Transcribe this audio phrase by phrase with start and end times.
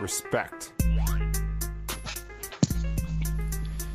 [0.00, 0.72] Respect.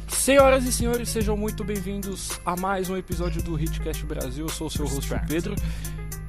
[0.10, 4.46] Senhoras e senhores, sejam muito bem-vindos a mais um episódio do Hitcast Brasil.
[4.46, 5.56] Eu sou o seu host Pedro.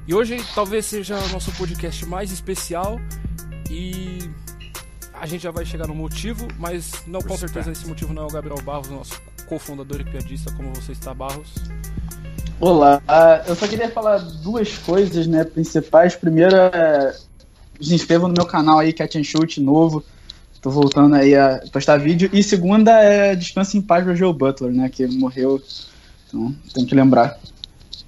[0.07, 3.01] E hoje talvez seja o nosso podcast mais especial
[3.69, 4.31] e
[5.13, 8.25] a gente já vai chegar no motivo, mas não com certeza esse motivo não é
[8.25, 11.53] o Gabriel Barros, nosso cofundador e piadista, como você está, Barros.
[12.61, 13.01] Olá,
[13.47, 16.15] eu só queria falar duas coisas, né, principais.
[16.15, 17.15] Primeiro é
[17.79, 20.03] se inscrevam no meu canal aí, Cat and Shoot novo.
[20.61, 22.29] Tô voltando aí a postar vídeo.
[22.33, 24.89] E segunda é Descanse em Paz do Joe Butler, né?
[24.89, 25.61] Que morreu.
[26.27, 27.39] Então, tem que lembrar.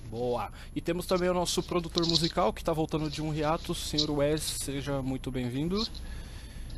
[0.09, 0.49] Boa.
[0.75, 4.41] E temos também o nosso produtor musical que tá voltando de um hiato, senhor Wes,
[4.41, 5.87] seja muito bem-vindo.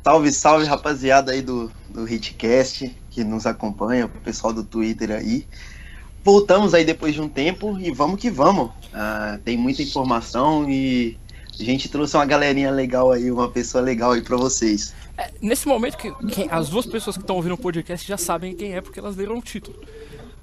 [0.04, 5.44] Salve, salve rapaziada aí do, do Hitcast que nos acompanha, o pessoal do Twitter aí.
[6.24, 8.68] Voltamos aí depois de um tempo e vamos que vamos.
[8.68, 11.18] Uh, tem muita informação e
[11.60, 14.94] a gente trouxe uma galerinha legal aí, uma pessoa legal aí para vocês.
[15.18, 18.56] É, nesse momento, que, que, as duas pessoas que estão ouvindo o podcast já sabem
[18.56, 19.78] quem é, porque elas leram o título.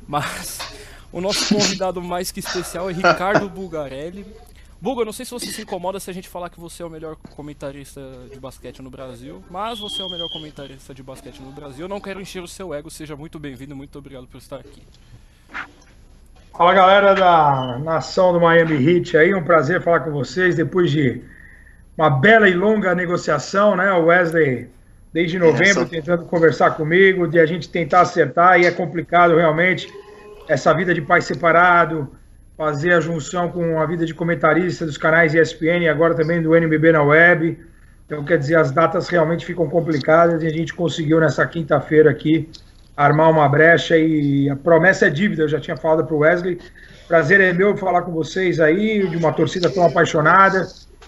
[0.08, 0.60] Mas
[1.12, 4.24] o nosso convidado mais que especial é Ricardo Bulgarelli.
[4.80, 6.90] Buga, não sei se você se incomoda se a gente falar que você é o
[6.90, 11.52] melhor comentarista de basquete no Brasil, mas você é o melhor comentarista de basquete no
[11.52, 11.86] Brasil.
[11.86, 14.82] Eu não quero encher o seu ego, seja muito bem-vindo, muito obrigado por estar aqui.
[16.56, 21.22] Fala galera da nação do Miami Heat aí, um prazer falar com vocês depois de
[21.98, 23.92] uma bela e longa negociação, né?
[23.94, 24.70] O Wesley
[25.14, 29.92] desde novembro tentando conversar comigo, de a gente tentar acertar e é complicado realmente
[30.48, 32.10] essa vida de pai separado,
[32.58, 36.56] fazer a junção com a vida de comentarista dos canais ESPN e agora também do
[36.56, 37.58] NBB na web.
[38.06, 42.50] Então, quer dizer, as datas realmente ficam complicadas e a gente conseguiu nessa quinta-feira aqui
[42.96, 46.60] armar uma brecha e a promessa é dívida, eu já tinha falado para o Wesley.
[47.08, 50.68] Prazer é meu falar com vocês aí, de uma torcida tão apaixonada,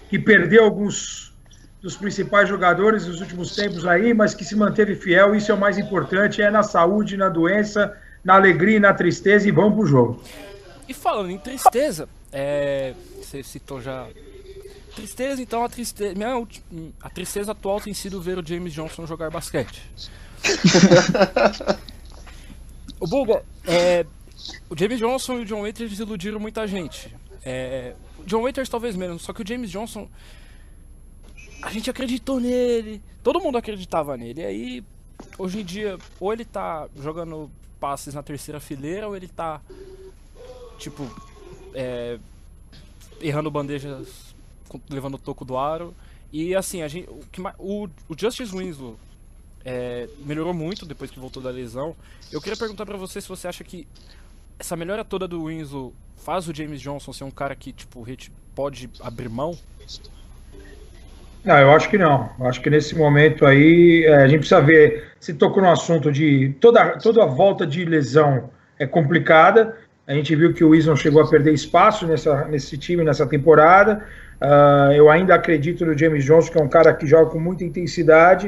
[0.10, 1.34] que perdeu alguns
[1.82, 5.58] dos principais jogadores nos últimos tempos aí, mas que se manteve fiel, isso é o
[5.58, 9.86] mais importante, é na saúde, na doença, na alegria e na tristeza, e vamos pro
[9.86, 10.24] jogo.
[10.88, 14.08] E falando em tristeza, é, você citou já
[14.96, 16.48] tristeza, então a tristeza, minha,
[17.02, 19.82] a tristeza atual tem sido ver o James Johnson jogar basquete.
[23.00, 24.06] o Bulga, é,
[24.70, 27.14] o James Johnson e o John Waiters iludiram muita gente.
[27.46, 30.08] É, o John Waiters talvez menos, só que o James Johnson
[31.62, 34.42] a gente acreditou nele, todo mundo acreditava nele.
[34.42, 34.84] E aí,
[35.38, 37.50] hoje em dia, ou ele tá jogando
[37.80, 39.62] passes na terceira fileira, ou ele tá,
[40.78, 41.10] tipo,
[41.74, 42.20] é,
[43.22, 44.36] errando bandejas,
[44.90, 45.96] levando o toco do aro.
[46.32, 47.08] E assim, a gente,
[47.58, 48.98] o, o Justice Winslow
[49.66, 51.96] é, melhorou muito depois que voltou da lesão.
[52.32, 53.88] Eu queria perguntar para você se você acha que
[54.60, 58.06] essa melhora toda do Winslow faz o James Johnson ser um cara que tipo
[58.56, 59.58] pode abrir mão?
[61.44, 62.30] Não, eu acho que não.
[62.40, 65.12] Eu acho que nesse momento aí é, a gente precisa ver.
[65.20, 68.50] Se tocou no assunto de toda, toda a volta de lesão
[68.80, 69.76] é complicada.
[70.08, 74.06] A gente viu que o Winslow chegou a perder espaço nessa, nesse time nessa temporada.
[74.42, 77.64] Uh, eu ainda acredito no James Johnson, que é um cara que joga com muita
[77.64, 78.48] intensidade.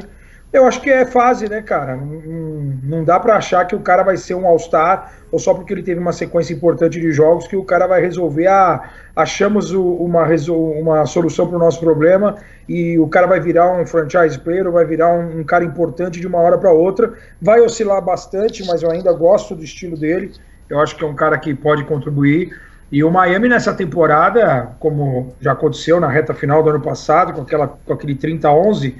[0.52, 1.96] Eu acho que é fase, né, cara?
[1.96, 5.72] Não, não dá para achar que o cara vai ser um All-Star ou só porque
[5.74, 8.46] ele teve uma sequência importante de jogos que o cara vai resolver.
[8.46, 10.24] Ah, achamos uma,
[10.78, 12.36] uma solução para o nosso problema
[12.68, 16.26] e o cara vai virar um franchise player vai virar um, um cara importante de
[16.26, 17.12] uma hora para outra.
[17.42, 20.32] Vai oscilar bastante, mas eu ainda gosto do estilo dele.
[20.70, 22.56] Eu acho que é um cara que pode contribuir.
[22.90, 27.42] E o Miami nessa temporada, como já aconteceu na reta final do ano passado, com,
[27.42, 28.94] aquela, com aquele 30-11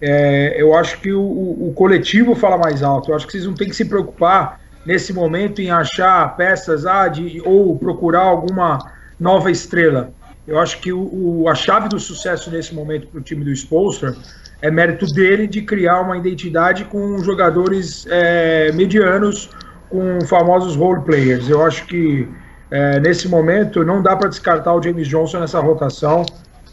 [0.00, 3.10] é, eu acho que o, o, coletivo fala mais alto.
[3.10, 7.08] Eu acho que vocês não têm que se preocupar nesse momento em achar peças ah,
[7.08, 8.78] de, ou procurar alguma
[9.18, 10.12] nova estrela.
[10.46, 13.50] Eu acho que o, o a chave do sucesso nesse momento para o time do
[13.52, 14.14] Spolster
[14.62, 19.50] é mérito dele de criar uma identidade com jogadores é, medianos,
[19.88, 21.48] com famosos role players.
[21.48, 22.28] Eu acho que
[22.70, 26.24] é, nesse momento não dá para descartar o James Johnson nessa rotação.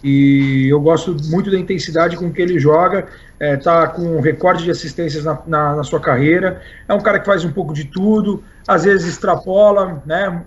[0.03, 3.07] E eu gosto muito da intensidade com que ele joga,
[3.39, 6.61] é, tá com um recorde de assistências na, na, na, sua carreira.
[6.87, 10.43] É um cara que faz um pouco de tudo, às vezes extrapola, né?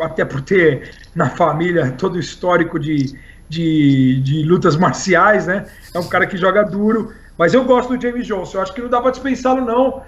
[0.00, 3.14] Até por ter na família todo o histórico de,
[3.48, 5.66] de, de lutas marciais, né?
[5.92, 7.12] É um cara que joga duro.
[7.36, 8.58] Mas eu gosto do James Johnson.
[8.58, 10.02] Eu acho que não dá para dispensá-lo, não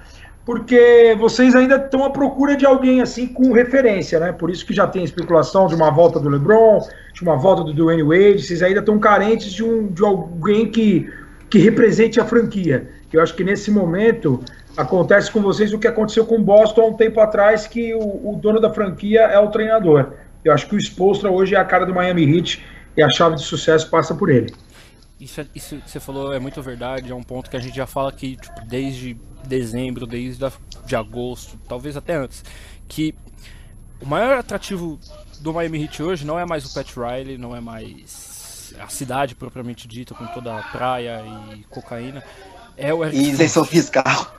[0.46, 4.30] porque vocês ainda estão à procura de alguém assim com referência, né?
[4.30, 7.74] Por isso que já tem especulação de uma volta do LeBron, de uma volta do
[7.74, 11.12] Dwayne Wade, vocês ainda estão carentes de, um, de alguém que,
[11.50, 12.88] que represente a franquia.
[13.12, 14.40] Eu acho que nesse momento
[14.76, 17.98] acontece com vocês o que aconteceu com o Boston há um tempo atrás, que o,
[17.98, 20.12] o dono da franquia é o treinador.
[20.44, 22.64] Eu acho que o Spolstra hoje é a cara do Miami Heat
[22.96, 24.54] e a chave de sucesso passa por ele.
[25.18, 27.74] Isso, é, isso que você falou é muito verdade, é um ponto que a gente
[27.74, 29.14] já fala aqui tipo, desde
[29.44, 30.52] dezembro, desde a,
[30.84, 32.44] de agosto, talvez até antes,
[32.86, 33.14] que
[34.00, 34.98] o maior atrativo
[35.40, 39.34] do Miami Heat hoje não é mais o Pat Riley, não é mais a cidade
[39.34, 41.22] propriamente dita, com toda a praia
[41.54, 42.22] e cocaína,
[42.76, 44.36] é o Eric Isenção fiscal.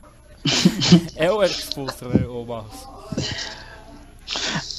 [1.16, 2.86] é o Eric Spoelstra, né, o Barros?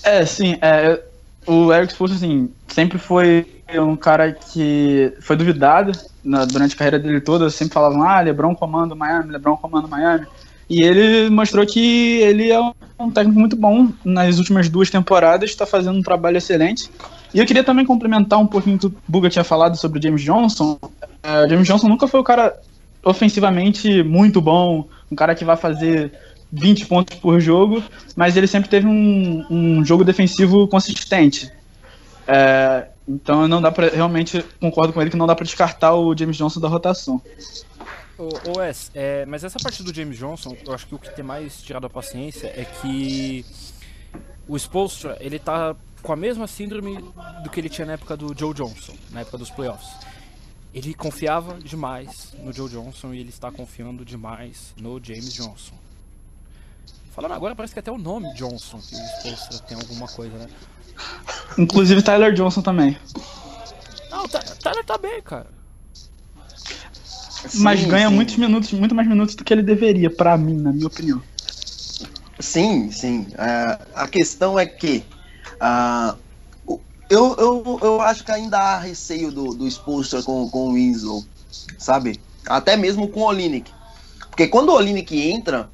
[0.04, 1.04] É, sim, é,
[1.50, 5.92] o Eric Spoelstra, assim, sempre foi um cara que foi duvidado
[6.24, 10.28] na, durante a carreira dele toda, sempre falavam, ah, LeBron comanda Miami, LeBron comanda Miami,
[10.70, 12.60] e ele mostrou que ele é
[13.00, 16.92] um técnico muito bom nas últimas duas temporadas, está fazendo um trabalho excelente.
[17.34, 20.22] E eu queria também complementar um pouquinho que o Buga tinha falado sobre o James
[20.22, 20.78] Johnson.
[21.24, 22.56] É, o James Johnson nunca foi o cara
[23.04, 26.12] ofensivamente muito bom, um cara que vai fazer
[26.52, 27.84] 20 pontos por jogo,
[28.16, 31.52] mas ele sempre teve um, um jogo defensivo consistente.
[32.28, 36.16] É, então não dá para realmente concordo com ele que não dá para descartar o
[36.16, 37.22] James Johnson da rotação.
[38.18, 41.24] O, Wes, é, mas essa parte do James Johnson, eu acho que o que tem
[41.24, 43.46] mais tirado a paciência é que
[44.48, 46.98] o Spolstra, ele tá com a mesma síndrome
[47.44, 49.90] do que ele tinha na época do Joe Johnson, na época dos playoffs.
[50.74, 55.76] Ele confiava demais no Joe Johnson e ele está confiando demais no James Johnson.
[57.20, 60.48] Falando agora, parece que até o nome Johnson que o Spolstra tem alguma coisa, né?
[61.58, 62.98] Inclusive Tyler Johnson também.
[64.10, 65.60] Não, o Tyler tá bem, cara
[67.56, 68.16] mas ganha sim.
[68.16, 71.22] muitos minutos, muito mais minutos do que ele deveria, para mim, na minha opinião.
[72.40, 73.28] Sim, sim.
[73.34, 75.04] Uh, a questão é que
[75.56, 76.18] uh,
[77.10, 81.26] eu, eu, eu acho que ainda há receio do, do Spolstra com, com o Winslow,
[81.78, 82.18] sabe?
[82.48, 83.70] Até mesmo com o Olinick.
[84.30, 85.70] Porque quando o Olinick entra,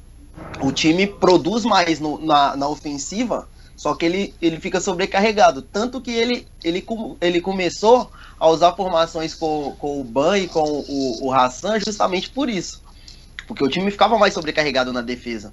[0.60, 5.60] o time produz mais no, na, na ofensiva, só que ele, ele fica sobrecarregado.
[5.60, 6.84] Tanto que ele, ele,
[7.20, 8.10] ele começou
[8.40, 12.82] a usar formações com, com o Ban e com o, o Hassan justamente por isso.
[13.46, 15.52] Porque o time ficava mais sobrecarregado na defesa.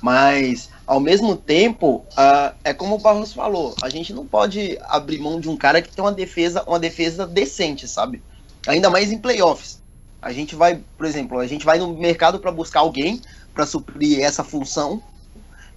[0.00, 5.18] Mas, ao mesmo tempo, uh, é como o Barros falou, a gente não pode abrir
[5.18, 8.20] mão de um cara que tem uma defesa, uma defesa decente, sabe?
[8.66, 9.80] Ainda mais em playoffs.
[10.20, 13.20] A gente vai, por exemplo, a gente vai no mercado para buscar alguém
[13.54, 15.02] para suprir essa função.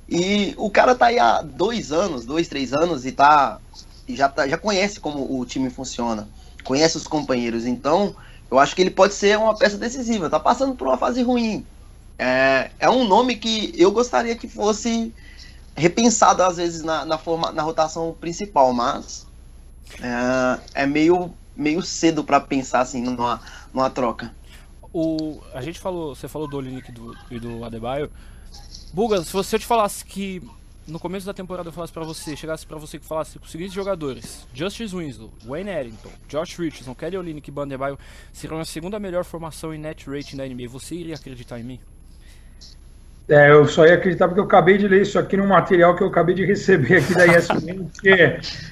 [0.08, 3.60] E o cara tá aí há dois anos, dois, três anos, e tá.
[4.08, 6.28] Já, tá, já conhece como o time funciona
[6.66, 7.66] conhece os companheiros.
[7.66, 8.14] Então,
[8.52, 10.30] eu acho que ele pode ser uma peça decisiva.
[10.30, 11.66] Tá passando por uma fase ruim.
[12.18, 15.14] É, é um nome que eu gostaria que fosse
[15.76, 19.26] repensado às vezes na, na, forma, na rotação principal, mas
[20.02, 23.42] é, é meio, meio cedo para pensar assim numa,
[23.74, 24.34] numa troca.
[24.98, 26.90] O, a gente falou, você falou do Olinick
[27.30, 28.10] e do, Adebayo.
[28.94, 30.42] Buga, se você te falasse que
[30.88, 33.52] no começo da temporada eu falasse para você, chegasse para você que falasse com os
[33.52, 38.00] seguintes jogadores: Justice Winslow, Wayne Ellington, Josh Richardson, Kelly Olynyk e Bandebaio
[38.32, 40.70] serão a segunda melhor formação em net rating da NBA.
[40.70, 41.80] Você iria acreditar em mim?
[43.28, 46.04] É, eu só ia acreditar porque eu acabei de ler isso aqui no material que
[46.04, 48.10] eu acabei de receber aqui da ESPN, que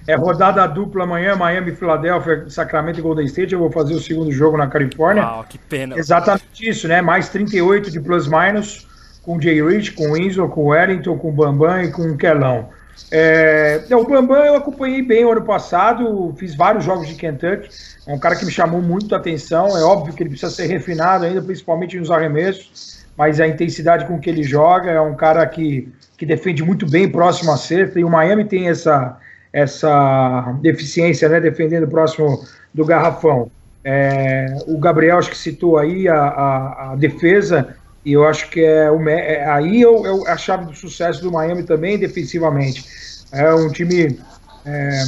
[0.07, 3.53] é rodada dupla amanhã, Miami, Filadélfia, Sacramento e Golden State.
[3.53, 5.23] Eu vou fazer o segundo jogo na Califórnia.
[5.23, 5.97] Ah, que pena.
[5.97, 7.01] Exatamente isso, né?
[7.01, 8.87] Mais 38 de plus-minus
[9.23, 12.03] com o Jay Rich, com o Enzo, com o Wellington, com o Bambam e com
[12.03, 12.69] o Kelão.
[13.11, 17.69] É, o Bambam eu acompanhei bem o ano passado, fiz vários jogos de Kentucky,
[18.05, 20.67] é um cara que me chamou muito a atenção, é óbvio que ele precisa ser
[20.67, 25.45] refinado ainda, principalmente nos arremessos, mas a intensidade com que ele joga, é um cara
[25.45, 29.17] que, que defende muito bem próximo à cesta, e o Miami tem essa,
[29.51, 32.43] essa deficiência, né, defendendo próximo
[32.73, 33.51] do garrafão.
[33.83, 38.63] É, o Gabriel, acho que citou aí a, a, a defesa, e eu acho que
[38.63, 42.85] é, o, é aí é, é a chave do sucesso do Miami também defensivamente.
[43.31, 44.19] É um time
[44.65, 45.03] é,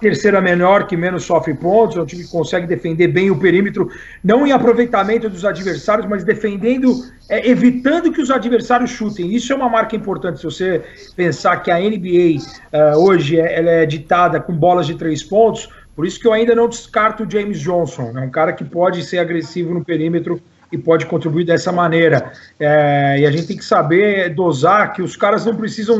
[0.00, 3.90] terceira menor que menos sofre pontos, é um time que consegue defender bem o perímetro,
[4.24, 9.34] não em aproveitamento dos adversários, mas defendendo, é, evitando que os adversários chutem.
[9.34, 10.38] Isso é uma marca importante.
[10.38, 10.82] Se você
[11.14, 12.42] pensar que a NBA
[12.72, 16.32] é, hoje é, ela é ditada com bolas de três pontos, por isso que eu
[16.32, 18.12] ainda não descarto o James Johnson.
[18.16, 20.40] É um cara que pode ser agressivo no perímetro
[20.72, 22.32] e pode contribuir dessa maneira.
[22.58, 25.98] É, e a gente tem que saber dosar que os caras não precisam.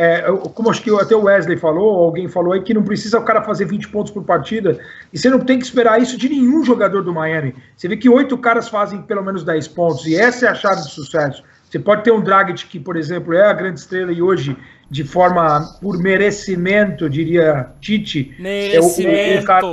[0.00, 0.22] É,
[0.54, 3.42] como acho que até o Wesley falou, alguém falou aí que não precisa o cara
[3.42, 4.78] fazer 20 pontos por partida,
[5.12, 7.52] e você não tem que esperar isso de nenhum jogador do Miami.
[7.76, 10.82] Você vê que oito caras fazem pelo menos 10 pontos, e essa é a chave
[10.82, 11.42] de sucesso.
[11.68, 14.56] Você pode ter um Dragic que, por exemplo, é a grande estrela e hoje,
[14.88, 18.34] de forma por merecimento, diria Tite.
[18.38, 19.10] Merecimento.
[19.18, 19.66] É o, o, cara,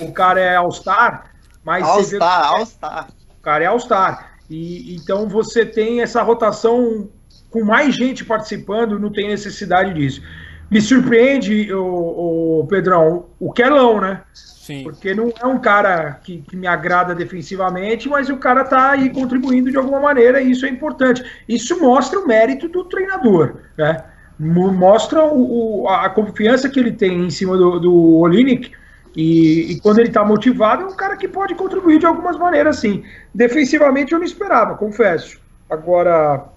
[0.00, 1.30] o cara é All-Star,
[1.64, 1.84] mas.
[1.84, 3.08] All-Star, All-Star
[3.44, 4.32] cara é All-Star.
[4.50, 7.08] E então você tem essa rotação
[7.54, 10.20] com mais gente participando, não tem necessidade disso.
[10.68, 14.22] Me surpreende, o, o Pedrão, o Kelão, né?
[14.32, 14.82] Sim.
[14.82, 19.08] Porque não é um cara que, que, me agrada defensivamente, mas o cara tá aí
[19.08, 21.22] contribuindo de alguma maneira e isso é importante.
[21.48, 24.02] Isso mostra o mérito do treinador, né?
[24.36, 28.72] Mostra o, o, a confiança que ele tem em cima do, do Olinick
[29.14, 32.80] e, e, quando ele está motivado, é um cara que pode contribuir de algumas maneiras,
[32.80, 33.04] sim.
[33.32, 35.38] Defensivamente eu não esperava, confesso.
[35.70, 36.52] Agora,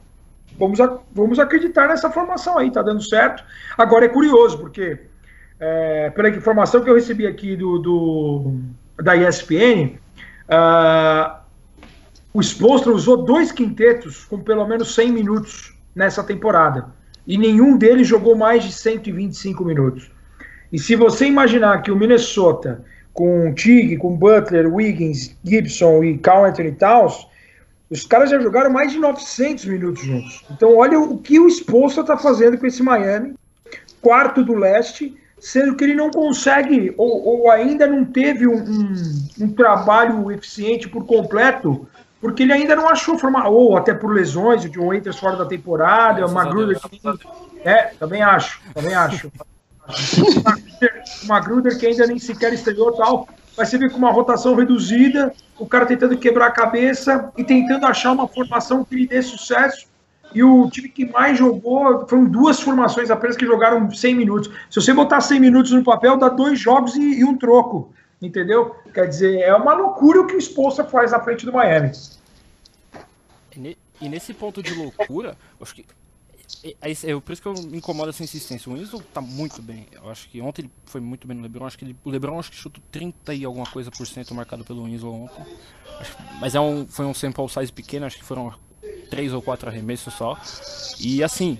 [0.57, 0.79] vamos,
[1.11, 3.43] vamos acreditar nessa formação aí, tá dando certo.
[3.77, 4.99] Agora é curioso, porque
[5.59, 8.53] é, pela informação que eu recebi aqui do, do
[9.01, 9.99] da ESPN, uh,
[10.49, 11.41] ah,
[12.33, 16.85] o Spolstra usou dois quintetos com pelo menos 100 minutos nessa temporada.
[17.25, 20.11] E nenhum deles jogou mais de 125 minutos.
[20.71, 22.83] E se você imaginar que o Minnesota,
[23.13, 27.27] com Tig, com Butler, Wiggins, Gibson e Carl Anthony Towns,
[27.89, 30.43] os caras já jogaram mais de 900 minutos juntos.
[30.51, 33.33] Então, olha o que o Spolstra está fazendo com esse Miami,
[34.01, 39.27] quarto do leste, sendo que ele não consegue, ou, ou ainda não teve um, um,
[39.41, 41.87] um, trabalho eficiente por completo,
[42.19, 45.45] porque ele ainda não achou formar, ou até por lesões, o John Waiters fora da
[45.45, 46.79] temporada, o Magruder.
[47.63, 49.31] É, também acho, também acho.
[51.23, 53.29] o Magruder que ainda nem sequer estreou tal.
[53.57, 57.85] Mas você vê com uma rotação reduzida, o cara tentando quebrar a cabeça e tentando
[57.87, 59.87] achar uma formação que lhe dê sucesso.
[60.33, 64.51] E o time que mais jogou foram duas formações apenas que jogaram 100 minutos.
[64.69, 67.91] Se você botar 100 minutos no papel, dá dois jogos e, e um troco.
[68.21, 68.75] Entendeu?
[68.93, 71.91] Quer dizer, é uma loucura o que o Spolstra faz na frente do Miami.
[73.99, 75.85] E nesse ponto de loucura, acho que
[76.63, 78.71] é, é, por isso que eu me incomodo essa insistência.
[78.71, 79.85] O Winslow tá muito bem.
[79.91, 81.65] Eu acho que ontem ele foi muito bem no LeBron.
[81.65, 84.63] Acho que ele, o LeBron acho que chutou 30 e alguma coisa por cento marcado
[84.63, 85.45] pelo Winslow ontem.
[85.99, 88.53] Acho, mas é um, foi um sample size pequeno, acho que foram
[89.09, 90.39] três ou quatro arremessos só.
[90.99, 91.59] E assim,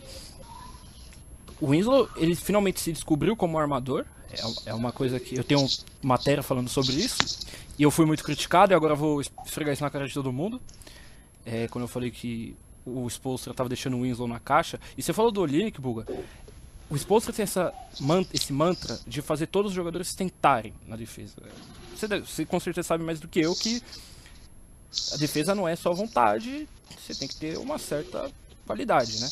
[1.59, 4.05] o Winslow ele finalmente se descobriu como armador.
[4.31, 5.65] É, é uma coisa que eu tenho
[6.01, 7.45] matéria falando sobre isso.
[7.77, 10.61] E eu fui muito criticado e agora vou esfregar isso na cara de todo mundo.
[11.45, 12.55] É, quando eu falei que
[12.87, 14.79] o Spolstra estava deixando o Winslow na caixa.
[14.97, 16.05] E você falou do Olinick, Buga.
[16.89, 17.73] O Spolstra tem essa,
[18.33, 21.35] esse mantra de fazer todos os jogadores tentarem na defesa.
[21.93, 23.81] Você, você com certeza sabe mais do que eu que
[25.13, 26.67] a defesa não é só vontade,
[26.97, 28.31] você tem que ter uma certa
[28.65, 29.29] qualidade, né?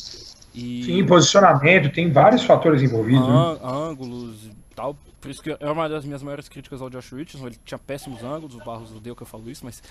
[0.54, 0.84] E...
[0.84, 3.26] Sim, posicionamento, tem vários fatores envolvidos.
[3.26, 3.60] An né?
[3.62, 4.96] Ângulos e tal.
[5.20, 7.46] Por isso que é uma das minhas maiores críticas ao Josh Richardson.
[7.46, 9.82] Ele tinha péssimos ângulos, o Barros odeia que eu falo isso, mas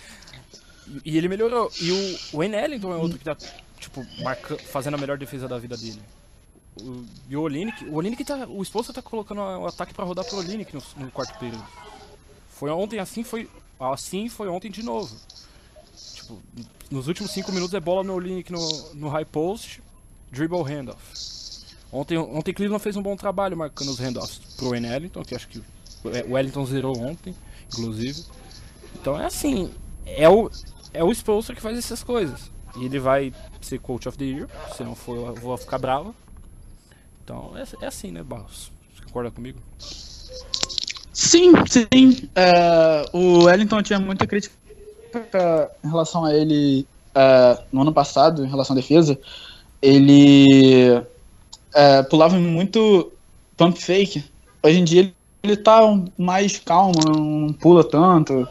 [1.03, 1.71] e ele melhorou.
[1.81, 3.35] E o, o Ellington é outro que tá,
[3.79, 6.01] tipo, marca, fazendo a melhor defesa da vida dele.
[6.81, 8.45] O, e o Olinick, o Olinick tá.
[8.47, 11.65] O esposo tá colocando o ataque para rodar pro Olinick no, no quarto período.
[12.49, 13.49] Foi ontem assim, foi.
[13.79, 15.15] Assim foi ontem de novo.
[16.13, 16.41] Tipo,
[16.89, 19.81] nos últimos 5 minutos é bola no Olinick no, no high post,
[20.31, 21.25] dribble handoff.
[21.91, 25.59] Ontem, ontem Cleveland fez um bom trabalho marcando os handoffs pro Ellington, que acho que
[26.03, 27.33] o Wellington zerou ontem,
[27.71, 28.23] inclusive.
[28.95, 29.71] Então é assim,
[30.05, 30.49] é o,
[30.95, 32.51] é o sponsor que faz essas coisas.
[32.77, 36.13] E ele vai ser coach of the year, se não for eu vou ficar bravo.
[37.23, 38.71] Então é, é assim, né, Barros?
[38.93, 39.59] Você concorda comigo?
[41.11, 42.29] Sim, sim.
[42.35, 44.53] Uh, o Wellington tinha muita crítica
[45.83, 46.85] em relação a ele
[47.15, 49.17] uh, no ano passado, em relação à defesa.
[49.81, 53.11] Ele uh, pulava muito
[53.55, 54.25] pump fake.
[54.61, 55.81] Hoje em dia ele tá
[56.17, 58.47] mais calmo, não pula tanto.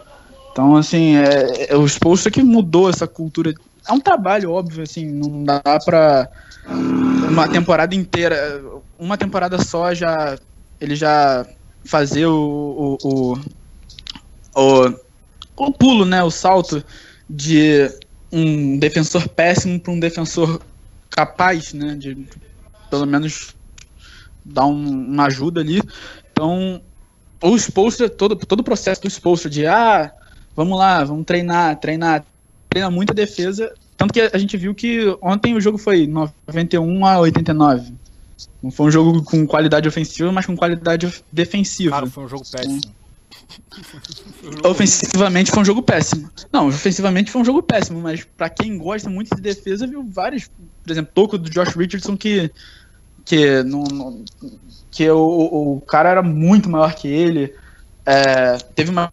[0.54, 3.52] Então, assim, é, é, o Spolstra que mudou essa cultura.
[3.88, 6.28] É um trabalho, óbvio, assim, não dá pra
[7.28, 8.62] uma temporada inteira,
[8.96, 10.38] uma temporada só já
[10.80, 11.44] ele já
[11.84, 13.38] fazer o, o, o,
[14.54, 14.94] o,
[15.56, 16.84] o pulo, né, o salto
[17.28, 17.90] de
[18.30, 20.62] um defensor péssimo para um defensor
[21.10, 22.28] capaz, né, de
[22.88, 23.56] pelo menos
[24.44, 25.82] dar um, uma ajuda ali.
[26.30, 26.80] Então,
[27.42, 30.12] o Spolstra, todo, todo o processo do Spolstra de, ah,
[30.54, 32.24] vamos lá, vamos treinar, treinar,
[32.68, 33.72] treina muita defesa.
[33.96, 37.92] Tanto que a gente viu que ontem o jogo foi 91 a 89.
[38.62, 41.90] Não foi um jogo com qualidade ofensiva, mas com qualidade defensiva.
[41.92, 42.80] Cara, foi um jogo péssimo.
[44.64, 46.30] Ofensivamente foi um jogo péssimo.
[46.52, 50.50] Não, ofensivamente foi um jogo péssimo, mas para quem gosta muito de defesa, viu vários.
[50.82, 52.50] Por exemplo, toco do Josh Richardson que.
[53.24, 54.24] Que, não, não
[54.90, 57.54] que o, o cara era muito maior que ele.
[58.04, 59.12] É, teve uma a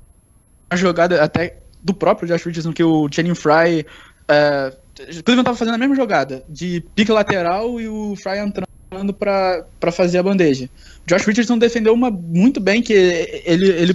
[0.76, 3.86] jogada até do próprio Josh Richardson, que o Channing Fry.
[4.24, 4.82] Uh,
[5.24, 10.20] Cleveland tava fazendo a mesma jogada, de pique lateral e o Fry entrando para fazer
[10.20, 10.70] a bandeja.
[11.08, 13.94] Josh Richardson defendeu uma muito bem, que ele, ele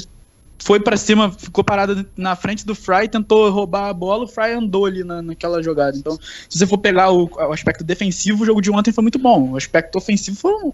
[0.59, 4.53] foi para cima, ficou parado na frente do Fry, tentou roubar a bola, o Fry
[4.53, 5.97] andou ali na, naquela jogada.
[5.97, 6.19] Então,
[6.49, 9.53] se você for pegar o, o, aspecto defensivo, o jogo de ontem foi muito bom.
[9.53, 10.73] O aspecto ofensivo foi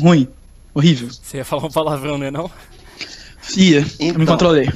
[0.00, 0.28] ruim,
[0.74, 1.08] horrível.
[1.10, 2.50] Você ia falar um palavrão, né, não?
[3.56, 4.68] Ia, então, eu me controlei.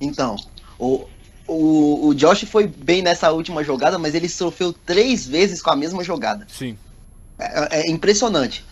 [0.00, 0.36] Então,
[0.78, 1.04] o,
[1.46, 5.76] o, o Josh foi bem nessa última jogada, mas ele sofreu três vezes com a
[5.76, 6.46] mesma jogada.
[6.48, 6.76] Sim.
[7.38, 8.64] É, é impressionante.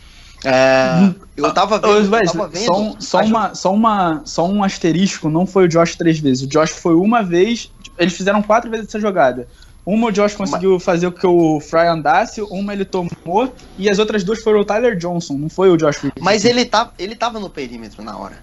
[0.45, 2.15] É, eu tava vendo.
[2.15, 5.97] Eu tava vendo só, só uma, só, uma, só um asterisco: não foi o Josh
[5.97, 6.45] três vezes.
[6.45, 7.73] O Josh foi uma vez.
[7.99, 9.49] Eles fizeram quatro vezes essa jogada.
[9.85, 10.85] Uma o Josh conseguiu Mas...
[10.85, 14.65] fazer com que o Fry andasse, uma ele tomou, e as outras duas foram o
[14.65, 18.37] Tyler Johnson, não foi o Josh Mas ele, tá, ele tava no perímetro na hora.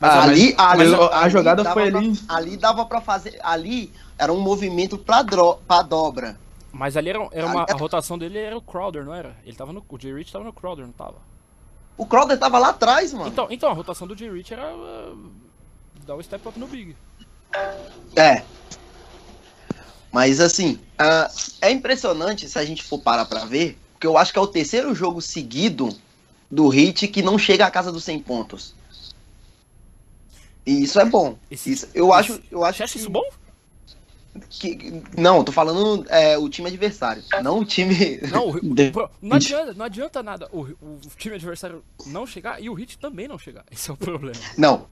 [0.00, 2.16] Mas, ali, mas, ali, mas a, a jogada foi ali.
[2.16, 3.38] Pra, ali dava para fazer.
[3.42, 6.38] Ali era um movimento pra, dro, pra dobra.
[6.72, 9.36] Mas ali era, era uma, a rotação dele era o Crowder, não era?
[9.44, 9.84] Ele tava no.
[9.88, 10.12] O J.
[10.12, 11.16] Rich tava no Crowder, não tava?
[11.96, 13.28] O Crowder tava lá atrás, mano.
[13.28, 14.30] Então, então a rotação do J.
[14.30, 14.72] Rich era.
[14.72, 15.30] Uh,
[16.06, 16.94] dar o um step up no Big.
[18.14, 18.42] É.
[20.12, 24.32] Mas assim, uh, é impressionante se a gente for parar pra ver, porque eu acho
[24.32, 25.88] que é o terceiro jogo seguido
[26.50, 28.74] do Hit que não chega à casa dos 100 pontos.
[30.68, 31.38] E isso é bom.
[31.50, 32.76] Esse, isso, eu esse, acho, eu acho.
[32.76, 33.24] Você acha que, isso bom?
[34.50, 38.20] Que, não, tô falando é, o time adversário, não o time.
[38.30, 42.74] Não, o, não, adianta, não adianta nada o, o, time adversário não chegar e o
[42.74, 43.64] Hit também não chegar.
[43.72, 44.38] Esse é o problema.
[44.58, 44.86] Não.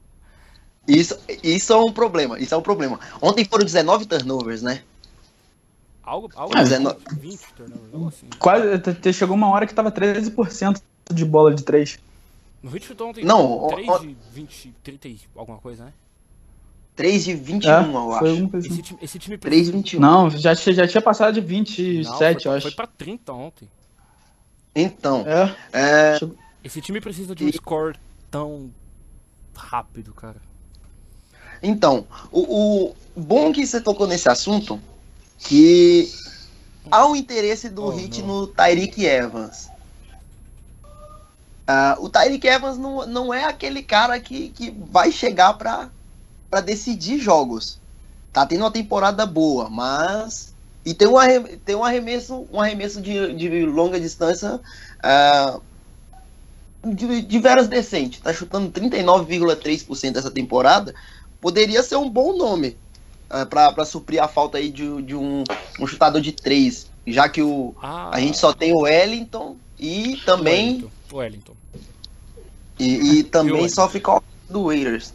[0.87, 2.39] Isso, isso é um problema.
[2.39, 2.99] Isso é um problema.
[3.21, 4.81] Ontem foram 19 turnovers, né?
[6.01, 6.97] Algo, algo ah, 19...
[7.11, 8.27] 20 turnovers, algo assim.
[8.39, 10.81] Quase, chegou uma hora que tava 13%
[11.13, 11.99] de bola de 3.
[12.61, 15.93] No Hit chutou ontem não, 3 o, de 20, 30 e alguma coisa, né?
[16.95, 18.25] 3 de 21, é, eu acho.
[18.25, 18.81] Esse assim.
[18.81, 19.99] time, esse time 3 de 21.
[19.99, 22.67] Não, já, já tinha passado de 27, não, foi, eu acho.
[22.67, 23.69] Foi pra 30 ontem.
[24.75, 25.23] Então.
[25.27, 25.55] É.
[25.73, 26.19] é...
[26.63, 27.53] Esse time precisa de um e...
[27.53, 27.95] score
[28.31, 28.71] tão
[29.55, 30.41] rápido, cara.
[31.61, 34.79] Então, o, o bom que você tocou nesse assunto,
[35.37, 36.11] que
[36.89, 38.27] há um interesse do oh, Hit não.
[38.27, 39.69] no Tyreek Evans.
[41.67, 47.19] Uh, o Tyreek Evans não, não é aquele cara que, que vai chegar para decidir
[47.19, 47.77] jogos.
[48.31, 50.55] Tá tendo uma temporada boa, mas.
[50.85, 54.61] E tem um arremesso, tem um arremesso, um arremesso de, de longa distância
[55.03, 55.61] uh,
[56.85, 58.21] de, de veras decente.
[58.21, 60.95] Tá chutando 39,3% essa temporada.
[61.41, 62.77] Poderia ser um bom nome
[63.29, 65.43] uh, para suprir a falta aí de, de um,
[65.79, 66.87] um chutador de 3.
[67.05, 68.11] Já que o, ah.
[68.13, 70.67] a gente só tem o Wellington e também.
[70.67, 70.96] Wellington.
[71.15, 71.55] Wellington.
[72.79, 75.13] E, e também só fica do Waiters.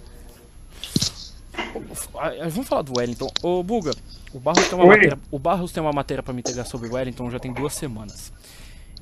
[2.51, 3.31] Vamos falar do Wellington.
[3.43, 3.93] Ô, Buga,
[4.33, 4.97] o Barros tem uma Oi.
[4.97, 7.75] matéria, o Barros tem uma matéria para me entregar sobre o Wellington já tem duas
[7.75, 8.33] semanas.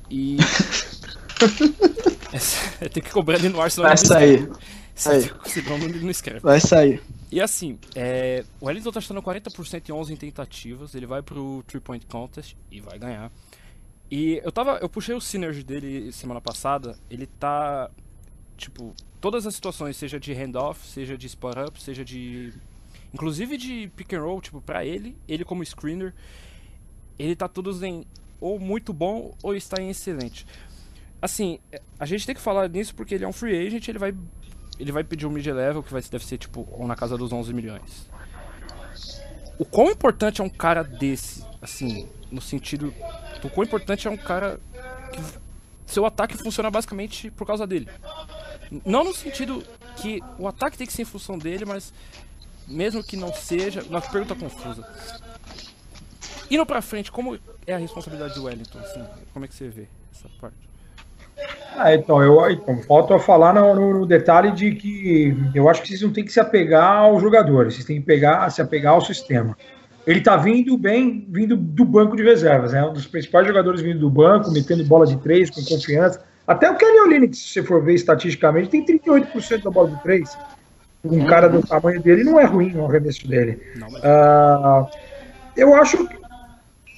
[0.09, 0.37] E.
[2.81, 4.49] é, tem que cobrar ele no ar, senão Vai sair.
[4.93, 6.41] Senão não, não escreve.
[6.41, 7.01] Vai sair.
[7.31, 10.93] E assim, é, o Wellington tá chutando 40% em 11 tentativas.
[10.93, 13.31] Ele vai pro 3 Point Contest e vai ganhar.
[14.11, 14.77] E eu tava.
[14.81, 16.97] Eu puxei o Synergy dele semana passada.
[17.09, 17.89] Ele tá.
[18.57, 22.53] Tipo, todas as situações, seja de handoff, seja de spot up, seja de.
[23.13, 26.13] Inclusive de pick and roll, tipo, pra ele, ele como screener,
[27.17, 28.05] ele tá todos em
[28.39, 30.45] ou muito bom ou está em excelente.
[31.21, 31.59] Assim,
[31.99, 34.15] a gente tem que falar nisso porque ele é um free agent, ele vai
[34.79, 37.31] ele vai pedir um mid level que vai deve ser tipo ou na casa dos
[37.31, 38.09] 11 milhões.
[39.59, 42.93] O quão importante é um cara desse, assim, no sentido
[43.43, 44.59] o quão importante é um cara
[45.11, 45.21] que
[45.85, 47.89] seu ataque funciona basicamente por causa dele.
[48.85, 49.63] Não no sentido
[49.97, 51.93] que o ataque tem que ser em função dele, mas
[52.67, 54.87] mesmo que não seja, uma pergunta confusa.
[56.49, 58.79] Indo pra frente, como é a responsabilidade do Wellington?
[58.79, 60.57] Assim, como é que você vê essa parte?
[61.75, 65.87] Ah, então, eu então, falta falar no, no, no, detalhe de que eu acho que
[65.87, 69.01] vocês não têm que se apegar aos jogadores, vocês têm que pegar, se apegar ao
[69.01, 69.57] sistema
[70.05, 72.83] ele está vindo bem, vindo do banco de reservas, né?
[72.83, 76.23] Um dos principais jogadores vindo do banco, metendo bola de três com confiança.
[76.47, 80.35] Até o Kelly Olynyk, se você for ver estatisticamente, tem 38% da bola de três.
[81.03, 83.59] Um cara do tamanho dele não é ruim o arremesso dele.
[83.77, 84.87] Uh,
[85.55, 86.21] eu acho que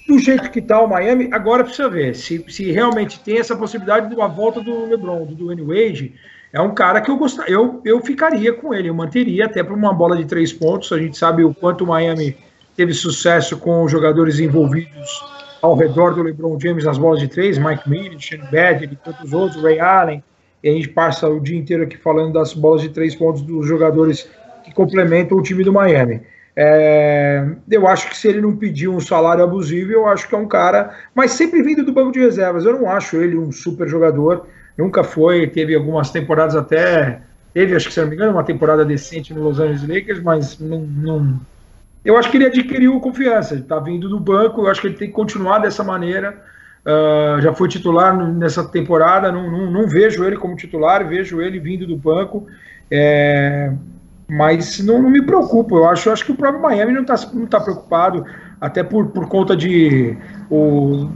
[0.08, 4.10] do jeito que está o Miami, agora precisa ver se, se realmente tem essa possibilidade
[4.10, 6.14] de uma volta do LeBron, do Dwayne Wade.
[6.52, 9.74] É um cara que eu gostaria, eu, eu ficaria com ele, eu manteria até para
[9.74, 10.92] uma bola de três pontos.
[10.92, 12.36] A gente sabe o quanto o Miami
[12.76, 15.24] teve sucesso com jogadores envolvidos
[15.62, 19.32] ao redor do LeBron James nas bolas de três, Mike Miller, Shane Badger e tantos
[19.32, 20.24] outros, Ray Allen,
[20.62, 23.66] e a gente passa o dia inteiro aqui falando das bolas de três pontos dos
[23.66, 24.30] jogadores
[24.64, 26.22] que complementam o time do Miami.
[26.56, 30.38] É, eu acho que se ele não pedir um salário abusivo, eu acho que é
[30.38, 32.66] um cara, mas sempre vindo do banco de reservas.
[32.66, 34.46] Eu não acho ele um super jogador,
[34.78, 35.48] nunca foi.
[35.48, 37.22] Teve algumas temporadas até
[37.54, 40.60] Teve, acho que se não me engano, uma temporada decente no Los Angeles Lakers, mas
[40.60, 40.80] não.
[40.82, 41.40] não...
[42.04, 43.54] Eu acho que ele adquiriu confiança.
[43.54, 46.42] Ele está vindo do banco, eu acho que ele tem que continuar dessa maneira.
[46.86, 51.58] Uh, já foi titular nessa temporada, não, não, não, vejo ele como titular, vejo ele
[51.58, 52.46] vindo do banco.
[52.92, 53.72] É,
[54.28, 57.16] mas não, não, me preocupo, eu acho, eu acho que o próprio Miami não está
[57.34, 58.26] não tá preocupado,
[58.60, 60.18] até por, por conta de
[60.50, 61.10] o,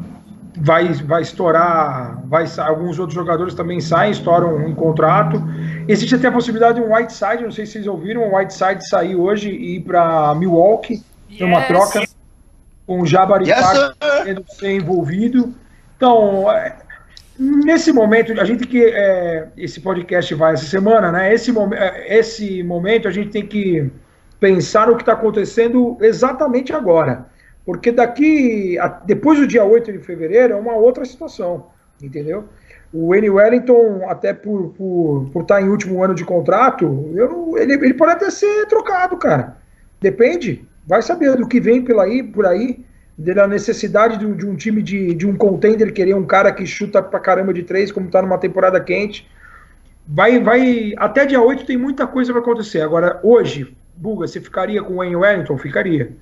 [0.59, 5.41] vai, vai estourar, vai, alguns outros jogadores também saem, estouram um contrato.
[5.87, 9.15] Existe até a possibilidade de um Whiteside, não sei se vocês ouviram, um Whiteside sair
[9.15, 11.37] hoje e ir para Milwaukee, yes.
[11.37, 12.03] ter uma troca
[12.85, 15.53] com o Jabari yes, Parker ser envolvido.
[15.95, 16.75] Então, é,
[17.37, 21.33] nesse momento, a gente que é, esse podcast vai essa semana, né?
[21.33, 23.91] Esse, é, esse momento a gente tem que
[24.39, 27.25] pensar no que está acontecendo exatamente agora.
[27.67, 31.67] Porque daqui, a, depois do dia 8 de fevereiro, é uma outra situação,
[32.01, 32.45] entendeu?
[32.93, 37.11] O Wayne Wellington, até por, por, por estar em último ano de contrato,
[37.57, 39.57] ele, ele pode até ser trocado, cara.
[39.99, 40.65] Depende.
[40.87, 42.85] Vai saber do que vem pela aí, por aí,
[43.17, 47.03] da necessidade de, de, um time de, de um contender querer um cara que chuta
[47.03, 49.29] pra caramba de três, como tá numa temporada quente.
[50.07, 50.93] Vai, vai.
[50.95, 52.79] Até dia 8 tem muita coisa para acontecer.
[52.79, 55.57] Agora, hoje, Buga, você ficaria com o Wayne Wellington?
[55.57, 56.15] Ficaria.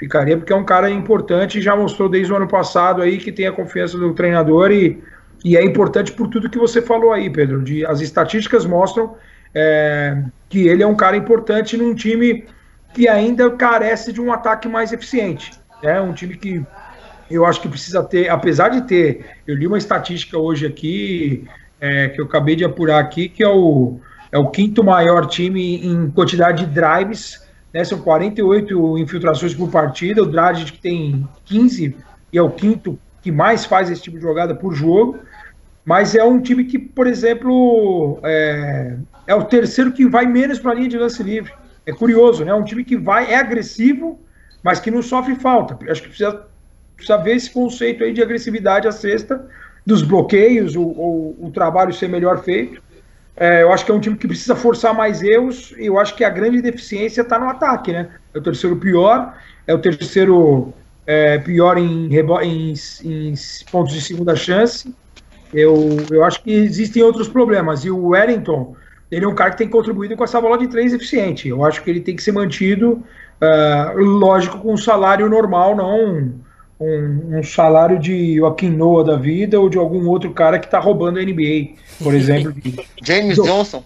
[0.00, 3.30] Ficaria porque é um cara importante e já mostrou desde o ano passado aí que
[3.30, 4.98] tem a confiança do treinador e,
[5.44, 7.62] e é importante por tudo que você falou aí, Pedro.
[7.62, 9.14] De, as estatísticas mostram
[9.54, 12.46] é, que ele é um cara importante num time
[12.94, 15.52] que ainda carece de um ataque mais eficiente.
[15.82, 16.64] É um time que
[17.30, 21.46] eu acho que precisa ter, apesar de ter, eu li uma estatística hoje aqui,
[21.78, 24.00] é, que eu acabei de apurar aqui, que é o,
[24.32, 30.22] é o quinto maior time em quantidade de drives né, são 48 infiltrações por partida,
[30.22, 31.96] o Dragic tem 15
[32.32, 35.18] e é o quinto que mais faz esse tipo de jogada por jogo,
[35.84, 40.72] mas é um time que, por exemplo, é, é o terceiro que vai menos para
[40.72, 41.52] a linha de lance livre.
[41.86, 42.50] É curioso, né?
[42.50, 44.20] É um time que vai, é agressivo,
[44.62, 45.78] mas que não sofre falta.
[45.90, 46.46] Acho que precisa,
[46.94, 49.46] precisa ver esse conceito aí de agressividade à sexta,
[49.84, 52.82] dos bloqueios, o, o, o trabalho ser melhor feito.
[53.40, 56.14] É, eu acho que é um time que precisa forçar mais erros e eu acho
[56.14, 58.10] que a grande deficiência está no ataque, né?
[58.34, 59.34] É o terceiro pior,
[59.66, 60.74] é o terceiro
[61.06, 63.34] é, pior em, em, em,
[63.72, 64.94] pontos de segunda chance.
[65.54, 67.82] Eu, eu acho que existem outros problemas.
[67.82, 68.76] E o Wellington,
[69.10, 71.48] ele é um cara que tem contribuído com essa bola de três eficiente.
[71.48, 73.02] Eu acho que ele tem que ser mantido,
[73.40, 76.34] uh, lógico, com um salário normal, não
[76.80, 80.80] um, um, salário de Joaquim Noah da vida ou de algum outro cara que está
[80.80, 82.54] roubando a NBA, por exemplo.
[83.02, 83.84] James Johnson.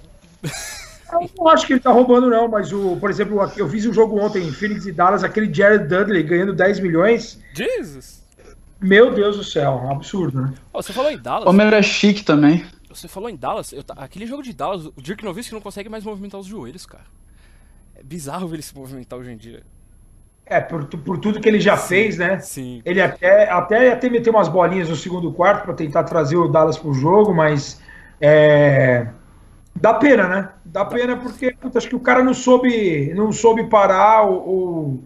[1.13, 3.93] Eu não acho que ele está roubando, não, mas, o, por exemplo, eu fiz um
[3.93, 7.41] jogo ontem em Phoenix e Dallas, aquele Jared Dudley ganhando 10 milhões.
[7.55, 8.23] Jesus!
[8.81, 10.55] Meu Deus do céu, um absurdo, né?
[10.73, 11.49] Oh, você falou em Dallas.
[11.49, 12.65] Homem era chique também.
[12.89, 16.05] Você falou em Dallas, eu, aquele jogo de Dallas, o Dirk Nowitzki não consegue mais
[16.05, 17.05] movimentar os joelhos, cara.
[17.97, 19.63] É bizarro ver ele se movimentar hoje em dia.
[20.47, 22.39] É, por, por tudo que ele já sim, fez, né?
[22.39, 22.83] Sim.
[22.85, 26.77] Ele até, até, até meteu umas bolinhas no segundo quarto para tentar trazer o Dallas
[26.77, 27.81] pro jogo, mas
[28.21, 29.07] é,
[29.75, 30.49] dá pena, né?
[30.65, 35.05] Dá pena porque puta, acho que o cara não soube, não soube parar o, o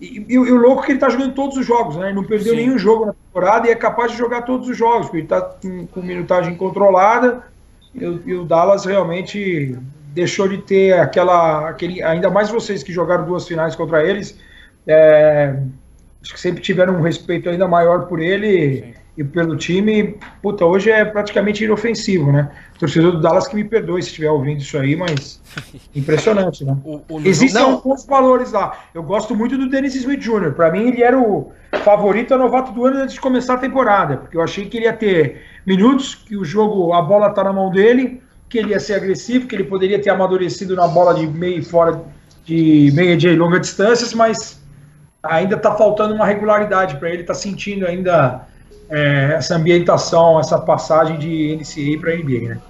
[0.00, 2.06] e, e, o louco é que ele tá jogando todos os jogos, né?
[2.06, 2.60] Ele não perdeu Sim.
[2.60, 5.40] nenhum jogo na temporada e é capaz de jogar todos os jogos, porque ele tá
[5.42, 7.44] com, com minutagem controlada
[7.94, 9.76] e, e, o Dallas realmente
[10.14, 11.68] deixou de ter aquela.
[11.68, 14.38] Aquele, ainda mais vocês que jogaram duas finais contra eles,
[14.86, 15.56] é,
[16.22, 18.94] acho que sempre tiveram um respeito ainda maior por ele Sim.
[19.18, 20.16] e pelo time.
[20.42, 22.50] Puta, hoje é praticamente inofensivo, né?
[22.78, 25.40] Torcedor do Dallas que me perdoe se estiver ouvindo isso aí, mas
[25.94, 26.76] impressionante, né?
[26.84, 27.72] O, o Existem não.
[27.72, 28.78] alguns valores lá.
[28.94, 30.52] Eu gosto muito do Dennis Smith Jr.
[30.52, 34.18] Para mim, ele era o favorito a novato do ano antes de começar a temporada,
[34.18, 37.52] porque eu achei que ele ia ter minutos, que o jogo, a bola tá na
[37.52, 41.26] mão dele, que ele ia ser agressivo, que ele poderia ter amadurecido na bola de
[41.26, 42.02] meio e fora
[42.44, 44.59] de meia de longa distâncias, mas
[45.22, 48.46] ainda está faltando uma regularidade para ele, está sentindo ainda
[48.88, 52.60] é, essa ambientação, essa passagem de NCAA para NBA, né?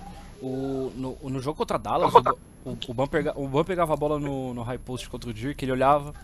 [0.42, 3.96] O, no, no jogo contra Dallas, o, o, o, Ban pega, o Ban pegava a
[3.96, 6.14] bola no, no high post contra o Dirk, ele olhava,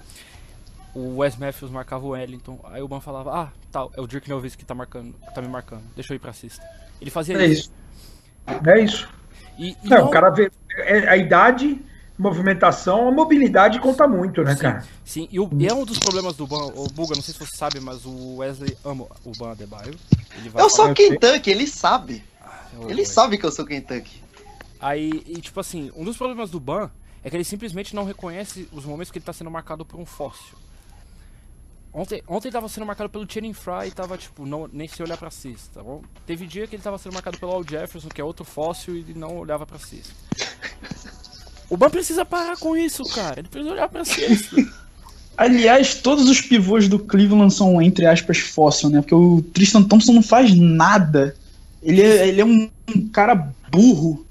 [0.95, 4.29] o Wes Matthews marcava o Wellington, aí o Ban falava, ah, tá, é o Dirk
[4.29, 6.65] Nowitzki que tá, marcando, tá me marcando, deixa eu ir pra cesta.
[7.01, 7.71] Ele fazia é isso.
[8.49, 8.69] isso.
[8.69, 9.09] É isso.
[9.59, 10.07] E, e é, não...
[10.07, 11.79] O cara vê é, a idade
[12.19, 14.85] movimentação, a mobilidade conta muito, né, sim, cara?
[15.05, 17.41] Sim, e, o, e, é um dos problemas do Ban, o Buga, não sei se
[17.41, 19.95] você sabe, mas o Wesley ama o Ban Adebayo.
[20.55, 22.25] eu sou Kentucky, ele sabe.
[22.41, 24.23] Ah, ele sabe que eu sou Kentucky.
[24.81, 26.91] Aí, e, tipo assim, um dos problemas do Ban
[27.23, 30.07] é que ele simplesmente não reconhece os momentos que ele tá sendo marcado por um
[30.07, 30.57] fóssil.
[31.93, 35.03] Ontem, ontem ele tava sendo marcado pelo Channing Fry e tava, tipo, não, nem se
[35.03, 35.83] olhar pra cesta.
[36.27, 39.15] Teve dia que ele tava sendo marcado pelo Al Jefferson, que é outro fóssil, e
[39.15, 40.13] não olhava pra cesta.
[41.69, 43.41] O Ban precisa parar com isso, cara.
[43.41, 44.57] Ele precisa olhar pra cesta.
[45.37, 49.01] Aliás, todos os pivôs do Cleveland são, entre aspas, fóssil, né?
[49.03, 51.37] Porque o Tristan Thompson não faz nada.
[51.83, 54.25] Ele é, ele é um, um cara burro.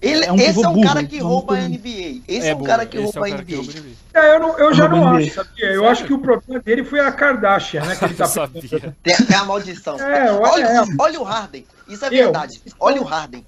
[0.00, 2.22] Ele, É um esse pivô é um burro, cara que não rouba a NBA.
[2.26, 3.62] Esse é, um bom, cara que esse rouba é o a cara que NBA.
[3.64, 3.96] rouba a NBA.
[4.14, 5.64] É, eu, não- eu já não acho, sabia?
[5.66, 5.88] Eu Sério?
[5.88, 7.96] acho que o problema dele foi a Kardashian, né?
[7.96, 8.96] Que ele tá sabia.
[9.02, 9.98] Tem, tem a maldição.
[10.00, 10.84] É, olha, olha, é.
[10.98, 11.66] olha o Harden.
[11.88, 12.12] Isso é Eu.
[12.12, 12.60] verdade.
[12.80, 13.44] Olha o Harden.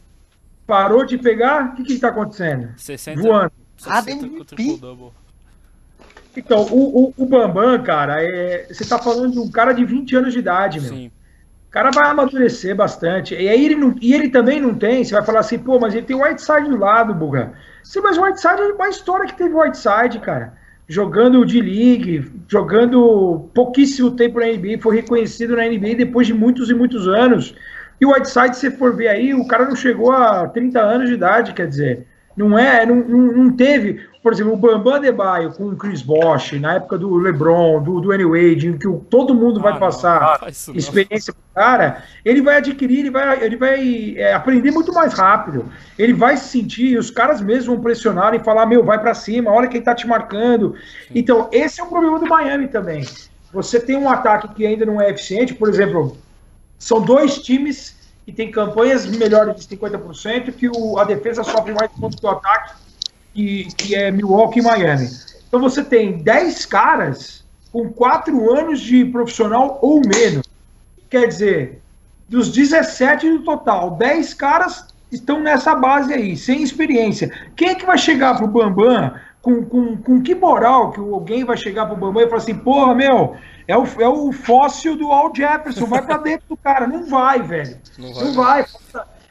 [0.68, 2.74] Parou de pegar, o que que tá acontecendo?
[2.76, 3.52] 60, Voando.
[3.78, 4.44] 60 Harden com MVP.
[4.44, 5.12] triple-double.
[6.36, 10.14] Então, o, o, o Bambam, cara, é, você tá falando de um cara de 20
[10.14, 10.90] anos de idade, meu.
[10.90, 11.06] Sim.
[11.68, 13.34] O cara vai amadurecer bastante.
[13.34, 15.94] E aí ele, não, e ele também não tem, você vai falar assim, pô, mas
[15.94, 17.54] ele tem o Whiteside do lado, Buga.
[17.82, 20.52] Sim, mas o Whiteside é uma história que teve o Whiteside, cara.
[20.86, 26.68] Jogando de league, jogando pouquíssimo tempo na NBA, foi reconhecido na NBA depois de muitos
[26.68, 27.54] e muitos anos.
[28.00, 31.08] E o Whiteside, se você for ver aí, o cara não chegou a 30 anos
[31.08, 32.06] de idade, quer dizer,
[32.36, 36.52] não é, não, não, não teve, por exemplo, o Bambam Adebayo com o Chris Bosh,
[36.60, 39.80] na época do LeBron, do, do Wade, em que o- todo mundo vai Ah, não,
[39.80, 40.78] passar isso não.
[40.78, 45.64] experiência pro cara, ele vai adquirir, ele vai, ele vai é, aprender muito mais rápido.
[45.98, 49.50] Ele vai se sentir, os caras mesmos vão pressionar e falar: meu, vai pra cima,
[49.50, 50.76] olha quem tá te marcando.
[51.12, 53.04] Então, esse é o problema do Miami também.
[53.52, 56.16] Você tem um ataque que ainda não é eficiente, por exemplo,
[56.78, 61.90] são dois times que têm campanhas melhores de 50%, que o, a defesa sofre mais
[61.92, 62.74] pontos do ataque,
[63.32, 65.08] que, que é Milwaukee e Miami.
[65.48, 70.46] Então você tem 10 caras com 4 anos de profissional ou menos.
[71.08, 71.80] Quer dizer,
[72.28, 77.32] dos 17 no total, 10 caras estão nessa base aí, sem experiência.
[77.56, 79.14] Quem é que vai chegar pro Bambam
[79.48, 82.94] com, com, com que moral que alguém vai chegar pro Bambam e falar assim, porra,
[82.94, 83.34] meu,
[83.66, 86.86] é o, é o fóssil do Al Jefferson, vai pra dentro do cara.
[86.86, 87.76] Não vai, velho.
[87.98, 88.64] Não vai, Não vai.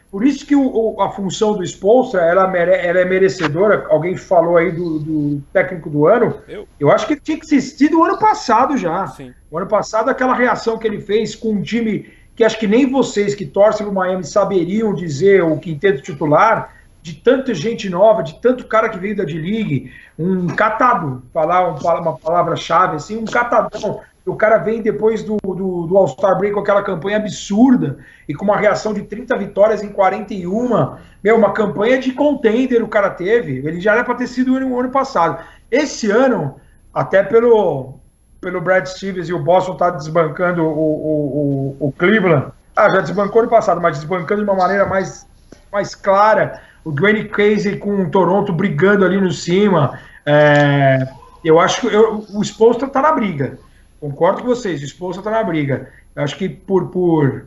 [0.10, 3.86] Por isso que o- o- a função do Spolstra, ela, mere- ela é merecedora.
[3.90, 6.34] Alguém falou aí do, do técnico do ano.
[6.48, 6.66] Eu?
[6.80, 9.06] Eu acho que ele tinha que existir do ano passado já.
[9.08, 9.34] Sim.
[9.52, 12.90] O ano passado, aquela reação que ele fez com um time que acho que nem
[12.90, 16.77] vocês que torcem pro Miami saberiam dizer o quinteto titular,
[17.08, 22.02] de tanta gente nova, de tanto cara que veio da D-League, um catado, falar um-
[22.02, 24.02] uma palavra-chave assim, um catadão.
[24.26, 28.44] O cara vem depois do, do, do All-Star Break com aquela campanha absurda e com
[28.44, 30.98] uma reação de 30 vitórias em 41.
[31.24, 33.66] Meu, uma campanha de contender o cara teve.
[33.66, 35.42] Ele já era para ter sido no ano passado.
[35.72, 36.56] Esse ano,
[36.94, 38.00] até pelo,
[38.42, 42.52] pelo Brad Stevens e o Boston tá desbancando o, o, o, o Cleveland.
[42.76, 45.26] Ah, já desbancou no passado, mas desbancando de uma maneira mais,
[45.72, 46.62] mais clara.
[46.88, 50.00] O Dwayne Casey com o Toronto brigando ali no cima.
[50.26, 51.06] É,
[51.44, 53.60] eu acho que eu, o Spolstra tá na briga.
[54.00, 55.90] Concordo com vocês, o Spolstra tá na briga.
[56.16, 57.44] Eu acho que por, por,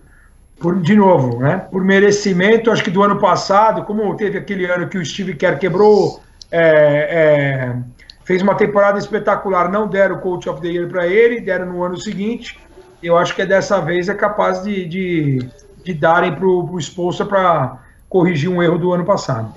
[0.61, 1.57] por, de novo, né?
[1.71, 5.59] Por merecimento, acho que do ano passado, como teve aquele ano que o Steve Kerr
[5.59, 6.21] quebrou,
[6.53, 7.77] é, é,
[8.25, 11.83] fez uma temporada espetacular, não deram o Coach of the Year para ele, deram no
[11.83, 12.61] ano seguinte.
[13.03, 15.49] Eu acho que dessa vez é capaz de, de,
[15.83, 19.55] de darem para o Spolstra para corrigir um erro do ano passado.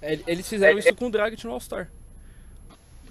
[0.00, 1.90] Ele- Eles fizeram isso com o Dragic no All-Star.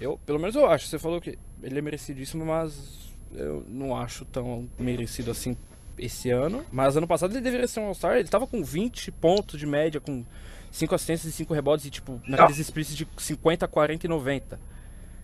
[0.00, 0.86] Eu, pelo menos eu acho.
[0.86, 5.56] Você falou que ele é merecidíssimo, mas eu não acho tão merecido assim
[5.98, 6.64] esse ano.
[6.70, 8.16] Mas ano passado ele deveria ser um All-Star.
[8.16, 10.24] Ele tava com 20 pontos de média, com
[10.70, 14.58] 5 assistências e 5 rebotes, e tipo, naqueles splits de 50, 40 e 90.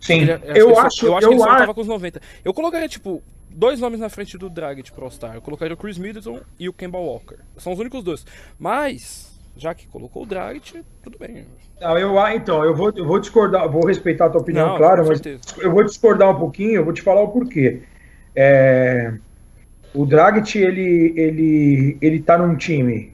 [0.00, 1.80] Sim, Ele- eu, que ele só- acho, eu acho que ele só acho- tava com
[1.80, 2.20] os 90.
[2.44, 5.34] Eu colocaria, tipo, dois nomes na frente do Dragic pro All-Star.
[5.36, 7.36] Eu colocaria o Chris Middleton e o Kemba Walker.
[7.58, 8.26] São os únicos dois.
[8.58, 11.46] Mas, já que colocou o Dragic, tudo bem.
[11.80, 14.76] Não, eu, ah, então, eu vou, eu vou discordar, vou respeitar a tua opinião, Não,
[14.76, 15.20] claro, mas
[15.58, 17.82] eu vou discordar um pouquinho, eu vou te falar o porquê.
[18.34, 19.12] É,
[19.94, 23.12] o Dragic, ele, ele, ele tá num time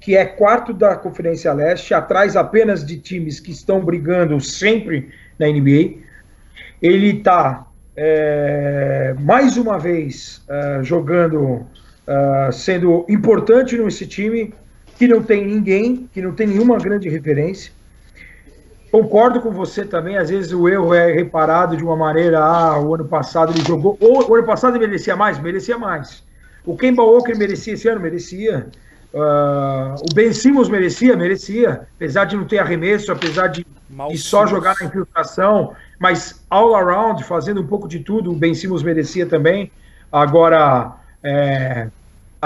[0.00, 5.48] que é quarto da Conferência Leste, atrás apenas de times que estão brigando sempre na
[5.48, 5.96] NBA.
[6.80, 11.66] Ele tá, é, mais uma vez, é, jogando,
[12.06, 14.54] é, sendo importante nesse time,
[14.98, 17.72] que não tem ninguém, que não tem nenhuma grande referência.
[18.90, 22.94] Concordo com você também, às vezes o erro é reparado de uma maneira, ah, o
[22.94, 25.38] ano passado ele jogou, ou o ano passado ele merecia mais?
[25.38, 26.24] Merecia mais.
[26.64, 28.00] O Kemba Walker merecia esse ano?
[28.00, 28.68] Merecia.
[29.14, 31.16] Ah, o Ben Simmons merecia?
[31.16, 31.86] Merecia.
[31.96, 33.66] Apesar de não ter arremesso, apesar de,
[34.08, 38.54] de só jogar na infiltração, mas all around, fazendo um pouco de tudo, o Ben
[38.54, 39.70] Simmons merecia também.
[40.10, 41.88] Agora, é,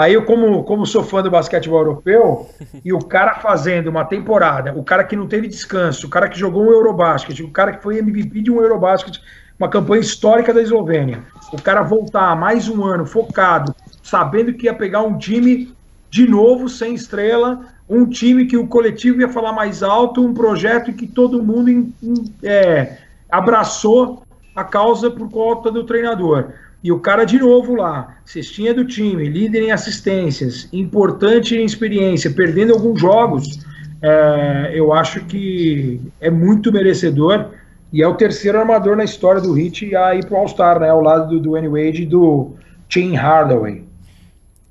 [0.01, 2.49] Aí eu, como, como sou fã do basquetebol europeu,
[2.83, 6.39] e o cara fazendo uma temporada, o cara que não teve descanso, o cara que
[6.39, 9.21] jogou um Eurobasket, o cara que foi MVP de um Eurobasket,
[9.59, 11.19] uma campanha histórica da Eslovênia,
[11.53, 15.71] o cara voltar mais um ano focado, sabendo que ia pegar um time
[16.09, 20.91] de novo, sem estrela, um time que o coletivo ia falar mais alto, um projeto
[20.93, 22.97] que todo mundo em, em, é,
[23.29, 24.23] abraçou
[24.55, 26.53] a causa por conta do treinador.
[26.83, 32.31] E o cara de novo lá, cestinha do time, líder em assistências, importante em experiência,
[32.31, 33.59] perdendo alguns jogos,
[34.01, 37.51] é, eu acho que é muito merecedor.
[37.93, 40.89] E é o terceiro armador na história do Hit a ir pro All-Star, né?
[40.89, 42.53] Ao lado do Dwayne Wade e do
[42.87, 43.83] Tim Hardaway.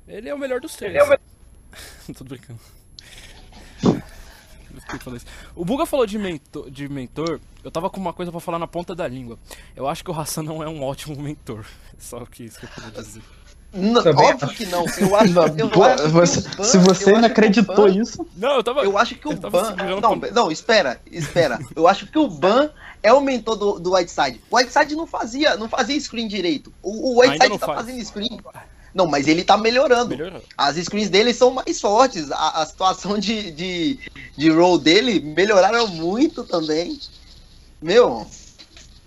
[0.07, 0.91] Ele é o melhor dos três.
[0.91, 1.19] Ele é o melhor.
[2.17, 2.59] Tô brincando.
[5.55, 8.67] O Buga falou de mentor, de mentor, eu tava com uma coisa para falar na
[8.67, 9.37] ponta da língua.
[9.75, 11.65] Eu acho que o Hassan não é um ótimo mentor.
[11.97, 13.21] Só que isso que eu queria dizer.
[13.73, 14.85] Não, óbvio que não.
[14.97, 18.27] Eu acho, eu Pô, acho você, Ban, se você ainda acreditou Ban, isso.
[18.35, 18.81] Não, eu tava.
[18.81, 19.75] Eu acho que o Ban.
[19.75, 21.57] Não, não, espera, espera.
[21.73, 22.69] eu acho que o Ban
[23.01, 24.41] é o mentor do, do Whiteside.
[24.49, 26.73] O Whiteside não fazia, não fazia screen direito.
[26.83, 27.79] O, o Whiteside tá faz.
[27.79, 28.41] fazendo screen.
[28.93, 30.09] Não, mas ele tá melhorando.
[30.09, 30.43] Melhorou.
[30.57, 32.31] As screens dele são mais fortes.
[32.31, 33.99] A, a situação de, de,
[34.37, 36.99] de roll dele melhoraram muito também.
[37.81, 38.27] Meu,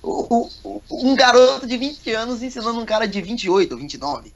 [0.03, 4.33] o, o, um garoto de 20 anos ensinando um cara de 28, 29.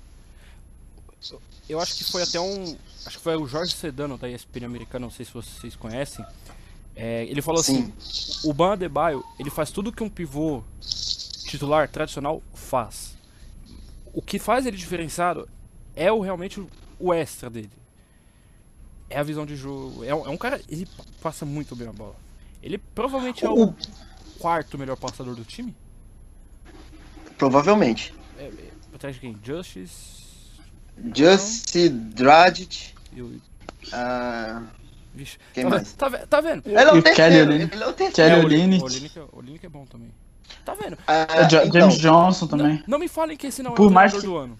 [1.68, 2.76] Eu acho que foi até um.
[3.04, 6.24] Acho que foi o Jorge Sedano da ESPN americana, não sei se vocês conhecem.
[6.96, 7.92] É, ele falou Sim.
[8.00, 10.62] assim: o Ban Adebayo, ele faz tudo que um pivô
[11.46, 13.17] titular tradicional faz
[14.18, 15.48] o que faz ele diferenciado
[15.94, 16.60] é o, realmente
[16.98, 17.70] o, extra dele.
[19.08, 20.02] É a visão de jogo.
[20.02, 20.60] É, é, um cara.
[20.68, 20.88] Ele
[21.22, 22.16] passa muito bem a bola.
[22.60, 23.76] Ele provavelmente é o, o
[24.40, 25.72] quarto melhor passador do time.
[27.38, 28.12] Provavelmente.
[28.36, 29.38] É, é, atrás de quem?
[29.40, 30.18] Justice.
[31.14, 32.94] Justice, Dragic.
[33.12, 33.26] E o.
[33.26, 34.66] Uh...
[35.14, 35.38] Vixe.
[35.54, 35.92] Quem tá mais?
[35.92, 36.66] Tá, tá vendo?
[36.66, 37.52] Ele é o terceiro.
[37.52, 38.48] Ele é o terceiro.
[38.48, 39.18] Kelly Olynyk.
[39.62, 40.10] O é bom também.
[40.64, 40.94] Tá vendo?
[40.94, 42.74] Uh, James então, Johnson também.
[42.74, 44.20] Não, não, me falem que esse não é Por o mais que...
[44.20, 44.58] do ano.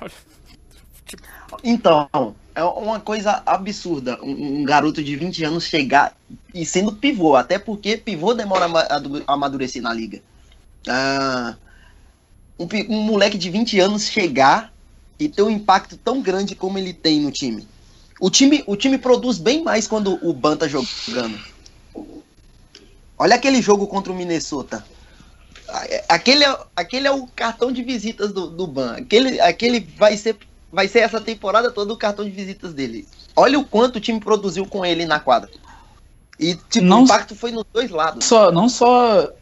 [1.64, 2.06] Então,
[2.54, 6.14] é uma coisa absurda um, um, garoto de 20 anos chegar
[6.52, 10.20] e sendo pivô, até porque pivô demora a amadurecer na liga.
[10.86, 11.56] Uh,
[12.58, 14.70] um, um moleque de 20 anos chegar
[15.18, 17.66] e ter um impacto tão grande como ele tem no time.
[18.20, 21.38] O time, o time produz bem mais quando o Ban tá jogando.
[23.16, 24.84] Olha aquele jogo contra o Minnesota.
[26.08, 28.92] Aquele é, aquele é o cartão de visitas do, do Ban.
[28.92, 30.36] Aquele, aquele vai ser
[30.72, 33.06] vai ser essa temporada toda o cartão de visitas dele.
[33.34, 35.50] Olha o quanto o time produziu com ele na quadra.
[36.38, 38.24] E tipo, não, o impacto foi nos dois lados.
[38.24, 39.32] Só, não só.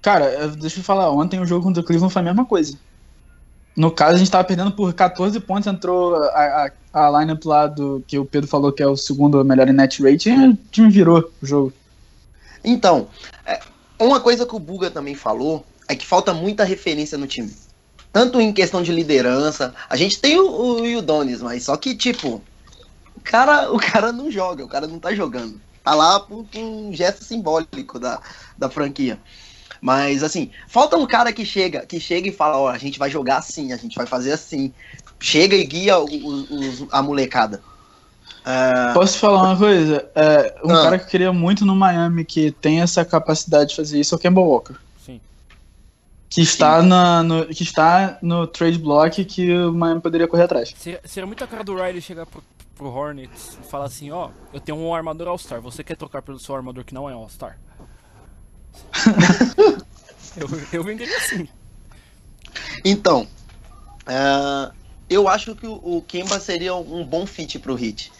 [0.00, 2.78] Cara, deixa eu falar, ontem o jogo contra o Cleveland foi a mesma coisa.
[3.76, 7.66] No caso, a gente tava perdendo por 14 pontos, entrou a, a, a lineup lá
[7.66, 10.58] do que o Pedro falou que é o segundo melhor em net rate e o
[10.70, 11.72] time virou o jogo.
[12.62, 13.08] Então,
[13.44, 13.60] é,
[13.98, 17.54] uma coisa que o Buga também falou é que falta muita referência no time.
[18.12, 19.74] Tanto em questão de liderança.
[19.88, 22.42] A gente tem o, o Yudonis, mas só que, tipo,
[23.16, 25.60] o cara, o cara não joga, o cara não tá jogando.
[25.82, 28.20] Tá lá por, por um gesto simbólico da,
[28.56, 29.20] da franquia.
[29.80, 33.10] Mas assim, falta um cara que chega, que chega e fala, ó, a gente vai
[33.10, 34.72] jogar assim, a gente vai fazer assim.
[35.20, 37.62] Chega e guia o, o, a molecada.
[38.44, 38.92] É...
[38.92, 40.08] Posso falar uma coisa?
[40.14, 43.98] É, um cara que eu queria muito no Miami que tem essa capacidade de fazer
[43.98, 44.74] isso é o Kemba Walker.
[45.04, 45.18] Sim.
[46.28, 46.88] Que está, Sim.
[46.88, 50.74] Na, no, que está no trade block que o Miami poderia correr atrás.
[50.76, 52.44] Seria, seria muita cara do Riley chegar pro,
[52.76, 56.38] pro Hornets e falar assim, ó, eu tenho um armador All-Star, você quer trocar pelo
[56.38, 57.58] seu armador que não é All-Star?
[60.36, 61.48] eu, eu venderia assim.
[62.84, 63.26] Então,
[64.02, 64.70] uh,
[65.08, 68.12] eu acho que o, o Kemba seria um bom fit pro Heat.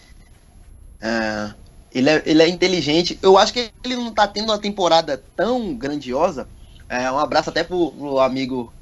[1.00, 1.54] É,
[1.94, 3.18] ele, é, ele é inteligente.
[3.22, 6.48] Eu acho que ele não tá tendo uma temporada tão grandiosa.
[6.88, 8.72] É, um abraço até pro, pro amigo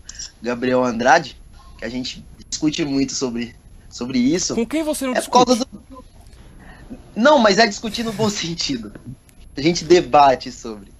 [0.40, 1.36] Gabriel Andrade,
[1.78, 3.54] que a gente discute muito sobre,
[3.88, 4.54] sobre isso.
[4.54, 5.56] Com quem você não é discute?
[5.56, 6.04] Do...
[7.14, 8.92] Não, mas é discutir no bom sentido.
[9.56, 10.92] A gente debate sobre.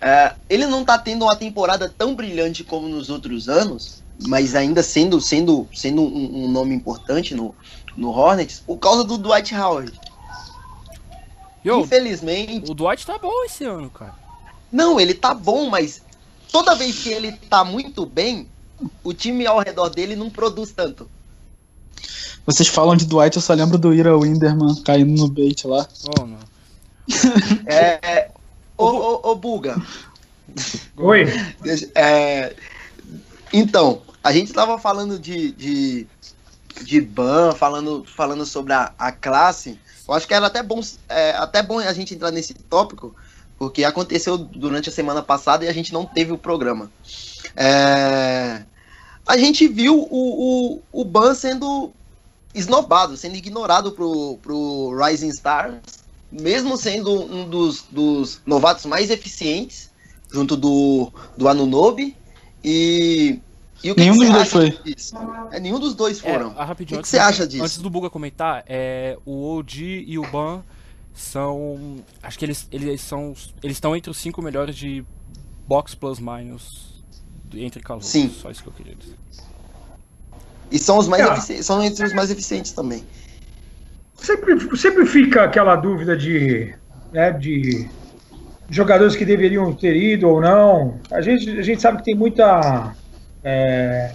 [0.00, 4.82] É, ele não tá tendo uma temporada tão brilhante como nos outros anos, mas ainda
[4.82, 7.54] sendo, sendo, sendo um, um nome importante no,
[7.96, 9.92] no Hornets, por causa do Dwight Howard.
[11.64, 12.70] Yo, Infelizmente.
[12.70, 14.14] O Dwight tá bom esse ano, cara.
[14.72, 16.02] Não, ele tá bom, mas
[16.50, 18.48] toda vez que ele tá muito bem,
[19.02, 21.08] o time ao redor dele não produz tanto.
[22.46, 25.86] Vocês falam de Dwight, eu só lembro do Ira Winderman caindo no bait lá.
[26.18, 26.38] Oh, não.
[27.66, 28.30] é.
[28.76, 29.80] Ô, ô, ô, Buga.
[30.96, 31.26] Oi.
[31.94, 32.54] É,
[33.52, 36.06] então, a gente tava falando de, de,
[36.82, 39.78] de ban, falando, falando sobre a, a classe.
[40.10, 43.14] Eu acho que era até bom, é, até bom a gente entrar nesse tópico,
[43.56, 46.90] porque aconteceu durante a semana passada e a gente não teve o programa.
[47.56, 48.64] É,
[49.24, 51.92] a gente viu o, o, o Ban sendo
[52.52, 55.78] esnobado, sendo ignorado pro, pro Rising Stars,
[56.32, 59.92] mesmo sendo um dos, dos novatos mais eficientes,
[60.32, 62.16] junto do, do Anunobi.
[62.64, 63.38] E,
[63.82, 64.70] e o que Nenhum que dos dois foi.
[64.84, 65.14] disso?
[65.50, 66.54] É, nenhum dos dois É, foram.
[66.56, 67.64] ah, rapidinho, O que antes você do- acha disso?
[67.64, 70.62] Antes do Buga comentar, é, o OG e o Ban
[71.14, 71.96] são.
[72.22, 73.34] Acho que eles, eles são.
[73.62, 75.04] Eles estão entre os cinco melhores de
[75.66, 77.02] box plus minus
[77.54, 78.08] entre calouros.
[78.08, 78.28] Sim.
[78.28, 79.16] Só isso que eu queria dizer.
[80.70, 81.32] E são os mais Ah.
[81.32, 83.04] eficientes, são entre os mais eficientes também.
[84.14, 86.74] Sempre, sempre fica aquela dúvida de,
[87.12, 87.88] né, de
[88.68, 91.00] jogadores que deveriam ter ido ou não.
[91.10, 92.94] A gente, a gente sabe que tem muita
[93.44, 94.12] é,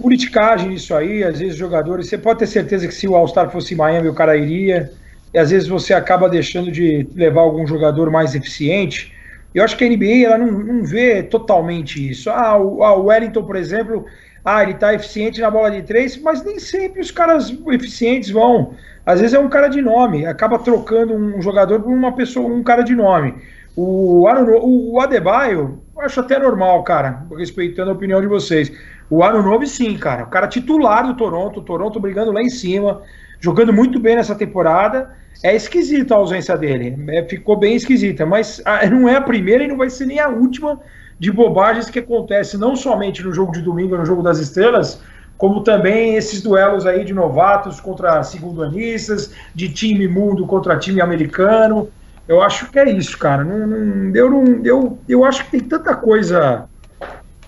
[0.00, 1.24] politicagem nisso aí.
[1.24, 2.08] Às vezes, jogadores.
[2.08, 4.90] Você pode ter certeza que se o All-Star fosse Miami, o cara iria.
[5.32, 9.12] E às vezes você acaba deixando de levar algum jogador mais eficiente.
[9.54, 12.30] Eu acho que a NBA ela não, não vê totalmente isso.
[12.30, 14.06] Ah, o, ah, o Wellington, por exemplo,
[14.44, 18.74] ah, ele tá eficiente na bola de três, mas nem sempre os caras eficientes vão.
[19.04, 22.62] Às vezes é um cara de nome, acaba trocando um jogador por uma pessoa, um
[22.62, 23.34] cara de nome.
[23.74, 28.72] O, Anuno- o Adebayo, acho até normal, cara, respeitando a opinião de vocês.
[29.10, 30.24] O Anunobi, sim, cara.
[30.24, 33.02] O cara titular do Toronto, o Toronto brigando lá em cima,
[33.40, 35.10] jogando muito bem nessa temporada.
[35.42, 36.96] É esquisita a ausência dele.
[37.08, 40.18] É, ficou bem esquisita, mas ah, não é a primeira e não vai ser nem
[40.18, 40.80] a última
[41.18, 45.00] de bobagens que acontece não somente no jogo de domingo, no jogo das estrelas,
[45.36, 51.88] como também esses duelos aí de novatos contra segundo-anistas, de time mundo contra time americano.
[52.28, 53.42] Eu acho que é isso, cara.
[53.42, 56.68] Não, não, eu, não, eu, eu acho que tem tanta coisa,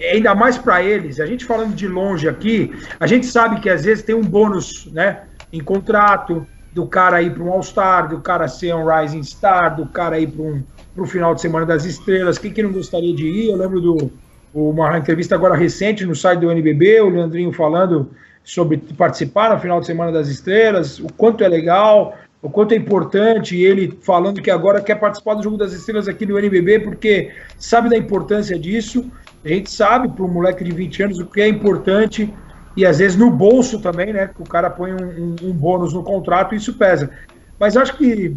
[0.00, 1.20] ainda mais para eles.
[1.20, 4.90] A gente falando de longe aqui, a gente sabe que às vezes tem um bônus,
[4.92, 9.76] né, em contrato do cara ir para um All-Star, do cara ser um Rising Star,
[9.76, 10.62] do cara ir para um
[10.94, 12.38] pro final de semana das estrelas.
[12.38, 13.50] Quem que não gostaria de ir?
[13.50, 14.10] Eu lembro do
[14.52, 18.10] uma entrevista agora recente no site do NBB, o Leandrinho falando
[18.42, 22.76] sobre participar no final de semana das estrelas, o quanto é legal, o quanto é
[22.76, 27.32] importante, ele falando que agora quer participar do jogo das estrelas aqui do NBB porque
[27.58, 29.10] sabe da importância disso.
[29.44, 32.32] A gente sabe para um moleque de 20 anos o que é importante
[32.76, 34.30] e às vezes no bolso também, né?
[34.38, 37.10] O cara põe um, um, um bônus no contrato e isso pesa.
[37.58, 38.34] Mas acho que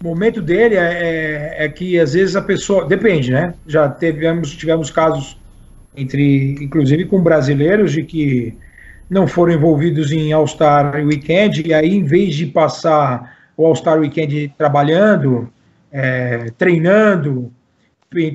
[0.00, 2.86] o momento dele é, é, é, que às vezes a pessoa.
[2.86, 3.54] Depende, né?
[3.66, 5.36] Já tivemos, tivemos casos
[5.96, 8.56] entre, inclusive com brasileiros, de que
[9.08, 14.54] não foram envolvidos em All-Star Weekend, e aí, em vez de passar o All-Star Weekend
[14.56, 15.48] trabalhando,
[15.92, 17.52] é, treinando,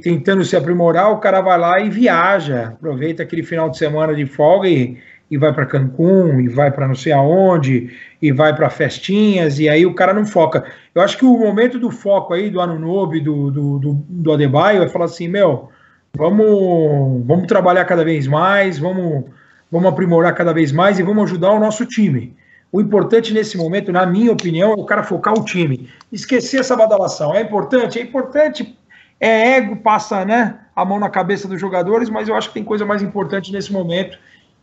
[0.02, 4.26] tentando se aprimorar, o cara vai lá e viaja, aproveita aquele final de semana de
[4.26, 4.98] folga e,
[5.30, 7.90] e vai para Cancún, e vai para não sei aonde,
[8.22, 10.66] e vai para festinhas, e aí o cara não foca.
[10.94, 14.84] Eu acho que o momento do foco aí do Anunobi, do, do, do, do Adebayo,
[14.84, 15.70] é falar assim, meu,
[16.16, 19.26] vamos, vamos trabalhar cada vez mais, vamos,
[19.72, 22.36] vamos aprimorar cada vez mais e vamos ajudar o nosso time.
[22.72, 25.90] O importante nesse momento, na minha opinião, é o cara focar o time.
[26.12, 27.34] Esquecer essa badalação.
[27.34, 28.00] É importante?
[28.00, 28.78] É importante.
[29.20, 32.64] É ego, passa né, a mão na cabeça dos jogadores, mas eu acho que tem
[32.64, 34.18] coisa mais importante nesse momento.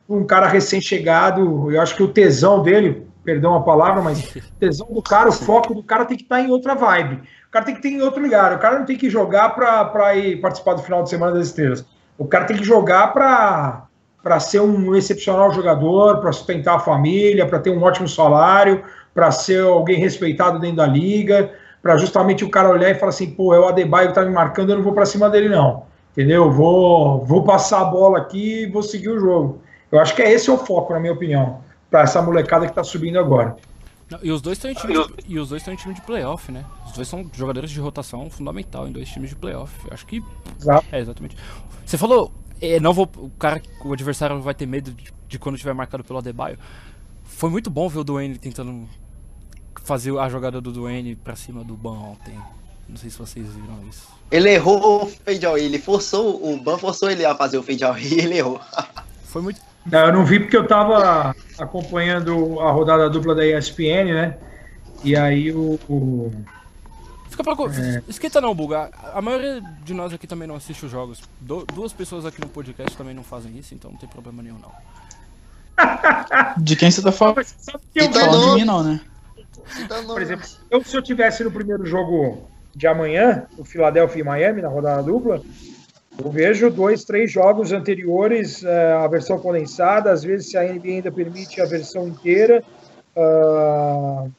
[0.08, 4.86] Um cara recém-chegado, eu acho que o tesão dele, perdão a palavra, mas o tesão
[4.90, 7.22] do cara, o foco do cara tem que estar em outra vibe.
[7.48, 8.54] O cara tem que ter em outro lugar.
[8.54, 11.84] O cara não tem que jogar para ir participar do final de semana das estrelas.
[12.16, 13.85] O cara tem que jogar para
[14.26, 18.82] para ser um excepcional jogador, para sustentar a família, para ter um ótimo salário,
[19.14, 23.30] para ser alguém respeitado dentro da liga, para justamente o cara olhar e falar assim,
[23.30, 25.84] pô, é o Adebayo que tá me marcando, eu não vou para cima dele não,
[26.10, 26.50] entendeu?
[26.50, 29.60] Vou, vou passar a bola aqui e vou seguir o jogo.
[29.92, 32.82] Eu acho que é esse o foco, na minha opinião, para essa molecada que tá
[32.82, 33.54] subindo agora.
[34.10, 36.00] Não, e os dois estão em time de, e os dois estão em time de
[36.00, 36.64] playoff, né?
[36.84, 39.72] Os dois são jogadores de rotação fundamental em dois times de playoff.
[39.86, 40.20] Eu acho que
[40.60, 40.84] Exato.
[40.90, 41.36] é exatamente.
[41.84, 45.56] Você falou é, não vou, o cara, o adversário vai ter medo de, de quando
[45.56, 46.58] estiver marcado pelo Adebayo.
[47.24, 48.88] Foi muito bom ver o Duane tentando
[49.82, 52.38] fazer a jogada do Duane pra cima do Ban ontem.
[52.88, 54.08] Não sei se vocês viram isso.
[54.30, 57.84] Ele errou o fade away, ele forçou, o Ban forçou ele a fazer o fade
[57.84, 58.60] away e ele errou.
[59.24, 59.60] Foi muito.
[59.84, 64.36] Não, eu não vi porque eu tava acompanhando a rodada dupla da ESPN, né?
[65.04, 65.78] E aí o.
[65.88, 66.32] o...
[67.36, 67.64] Fica pra...
[67.64, 68.02] é.
[68.08, 68.90] Esquenta não, Buga.
[69.12, 71.20] A maioria de nós aqui também não assiste os jogos.
[71.38, 74.58] Du duas pessoas aqui no podcast também não fazem isso, então não tem problema nenhum,
[74.58, 74.72] não.
[76.56, 77.44] De quem você tá falando?
[77.94, 79.00] Então, falando de mim, não, né?
[79.78, 80.14] Então, não...
[80.14, 84.62] Por exemplo, eu, se eu tivesse no primeiro jogo de amanhã, o Philadelphia e Miami,
[84.62, 85.42] na rodada dupla,
[86.22, 90.88] eu vejo dois, três jogos anteriores, uh, a versão condensada, às vezes se a NBA
[90.88, 92.64] ainda permite a versão inteira.
[93.14, 94.32] Uh,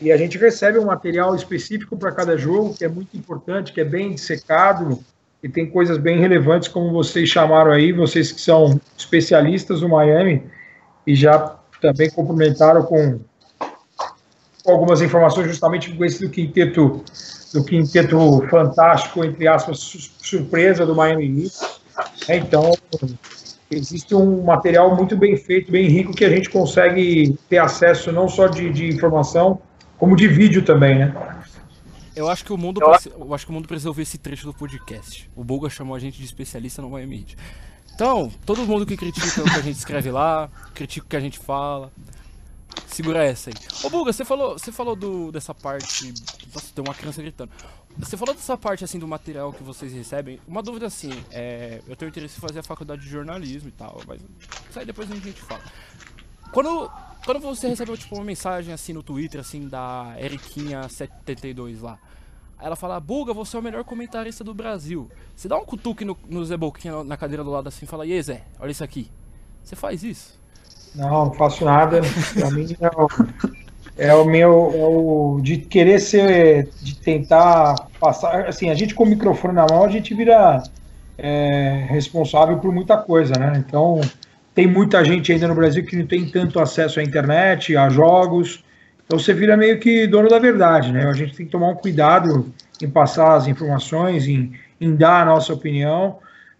[0.00, 3.80] e a gente recebe um material específico para cada jogo, que é muito importante, que
[3.80, 4.98] é bem dissecado,
[5.42, 10.42] e tem coisas bem relevantes, como vocês chamaram aí, vocês que são especialistas do Miami.
[11.06, 13.20] e já também complementaram com,
[14.66, 17.02] algumas informações justamente com esse do quinteto
[17.52, 19.78] do quinteto fantástico, entre aspas,
[20.22, 21.80] surpresa do Miami Heat.
[22.28, 22.72] É, então,
[23.68, 28.28] existe um material muito bem feito, bem rico, que a gente consegue ter acesso não
[28.28, 29.60] só de, de informação,
[30.00, 31.14] como de vídeo também, né?
[32.16, 33.20] Eu acho que o mundo, eu...
[33.20, 35.30] eu acho que o mundo precisa ouvir esse trecho do podcast.
[35.36, 37.36] O Bulga chamou a gente de especialista no Miami Heat.
[37.94, 41.20] Então, todo mundo que critica o que a gente escreve lá, critica o que a
[41.20, 41.92] gente fala,
[42.86, 43.54] segura essa aí.
[43.84, 46.14] Ô Bulga, você falou, você falou do, dessa parte.
[46.54, 47.52] Nossa, tem uma criança gritando.
[47.98, 50.40] Você falou dessa parte assim do material que vocês recebem.
[50.48, 54.00] Uma dúvida assim, é, eu tenho interesse em fazer a faculdade de jornalismo e tal,
[54.06, 54.20] mas
[54.70, 55.62] isso aí depois a gente fala.
[56.52, 56.90] Quando,
[57.24, 61.98] quando você recebeu tipo uma mensagem assim no Twitter assim da Eriquinha72 lá,
[62.60, 65.08] ela fala, Buga, você é o melhor comentarista do Brasil.
[65.34, 68.06] Você dá um cutuque no, no Zé Boquinha na cadeira do lado assim e fala,
[68.06, 69.10] e Zé, olha isso aqui.
[69.62, 70.38] Você faz isso?
[70.94, 72.00] Não, não faço nada.
[72.34, 73.08] Pra mim é o,
[73.96, 74.72] é o meu.
[74.74, 76.68] É o de querer ser.
[76.82, 78.46] De tentar passar.
[78.48, 80.62] Assim, a gente com o microfone na mão, a gente vira
[81.16, 83.52] é, responsável por muita coisa, né?
[83.56, 84.00] Então,
[84.54, 88.64] tem muita gente ainda no Brasil que não tem tanto acesso à internet, a jogos.
[89.04, 91.06] Então você vira meio que dono da verdade, né?
[91.06, 95.24] A gente tem que tomar um cuidado em passar as informações, em, em dar a
[95.24, 96.18] nossa opinião.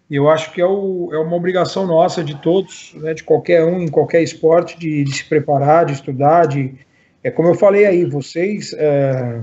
[0.09, 3.63] E eu acho que é, o, é uma obrigação nossa, de todos, né, de qualquer
[3.63, 6.75] um, em qualquer esporte, de, de se preparar, de estudar, de,
[7.23, 9.39] é como eu falei aí, vocês é,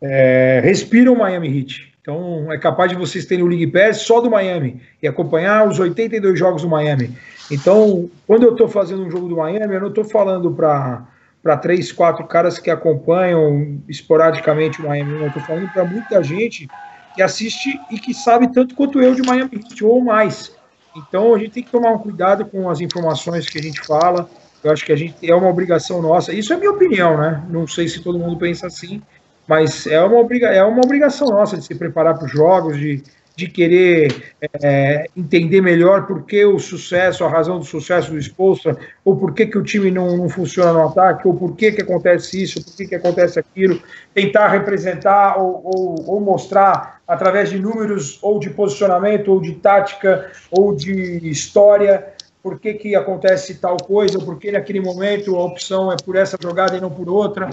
[0.00, 1.92] é, respiram Miami Heat.
[2.00, 5.78] Então é capaz de vocês terem o League Pass só do Miami e acompanhar os
[5.78, 7.10] 82 jogos do Miami.
[7.52, 11.92] Então, quando eu estou fazendo um jogo do Miami, eu não estou falando para três,
[11.92, 15.20] quatro caras que acompanham esporadicamente o Miami.
[15.20, 16.66] Eu estou falando para muita gente
[17.14, 20.56] que assiste e que sabe tanto quanto eu de Miami Heat ou mais.
[20.96, 24.26] Então a gente tem que tomar um cuidado com as informações que a gente fala.
[24.64, 26.32] Eu acho que a gente é uma obrigação nossa.
[26.32, 27.44] Isso é minha opinião, né?
[27.50, 29.02] Não sei se todo mundo pensa assim,
[29.46, 33.02] mas é uma, obriga é uma obrigação nossa de se preparar para os jogos, de
[33.34, 38.76] de querer é, entender melhor por que o sucesso, a razão do sucesso do Spolstra,
[39.04, 41.82] ou por que, que o time não, não funciona no ataque, ou por que, que
[41.82, 43.80] acontece isso, por que, que acontece aquilo,
[44.14, 50.30] tentar representar ou, ou, ou mostrar através de números, ou de posicionamento, ou de tática,
[50.50, 52.12] ou de história,
[52.42, 56.16] por que, que acontece tal coisa, ou por que naquele momento a opção é por
[56.16, 57.48] essa jogada e não por outra.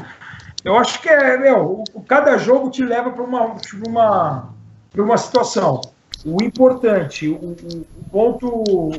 [0.63, 3.55] Eu acho que é, meu, cada jogo te leva para uma,
[3.87, 4.49] uma
[4.91, 5.81] para uma situação.
[6.25, 8.91] O importante, o, o ponto,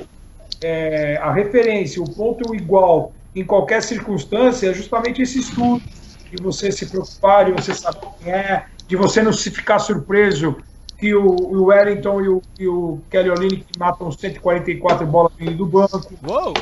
[0.63, 5.83] é, a referência, o ponto igual em qualquer circunstância é justamente esse estudo,
[6.31, 10.57] de você se preocupar, de você saber quem é, de você não se ficar surpreso
[10.99, 16.01] que o, o Wellington e o, e o Kelly Olynyk matam 144 bolas do banco.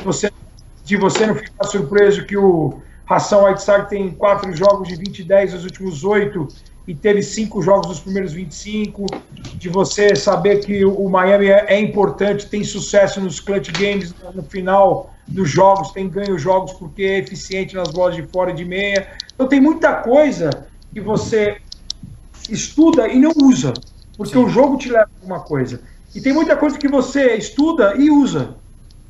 [0.03, 0.31] Você,
[0.85, 5.23] de você não ficar surpreso que o Ração Whiteside tem quatro jogos de 20 e
[5.23, 6.47] 10 nos últimos oito
[6.89, 9.05] e teve cinco jogos nos primeiros 25,
[9.53, 14.41] de você saber que o Miami é, é, importante, tem sucesso nos clutch games no
[14.41, 18.65] final dos jogos, tem ganho jogos porque é eficiente nas bolas de fora e de
[18.65, 19.07] meia.
[19.35, 20.49] Então tem muita coisa
[20.91, 21.57] que você
[22.49, 23.71] estuda e não usa,
[24.17, 24.45] porque Sim.
[24.45, 25.81] o jogo te leva a alguma coisa.
[26.15, 28.55] E tem muita coisa que você estuda e usa.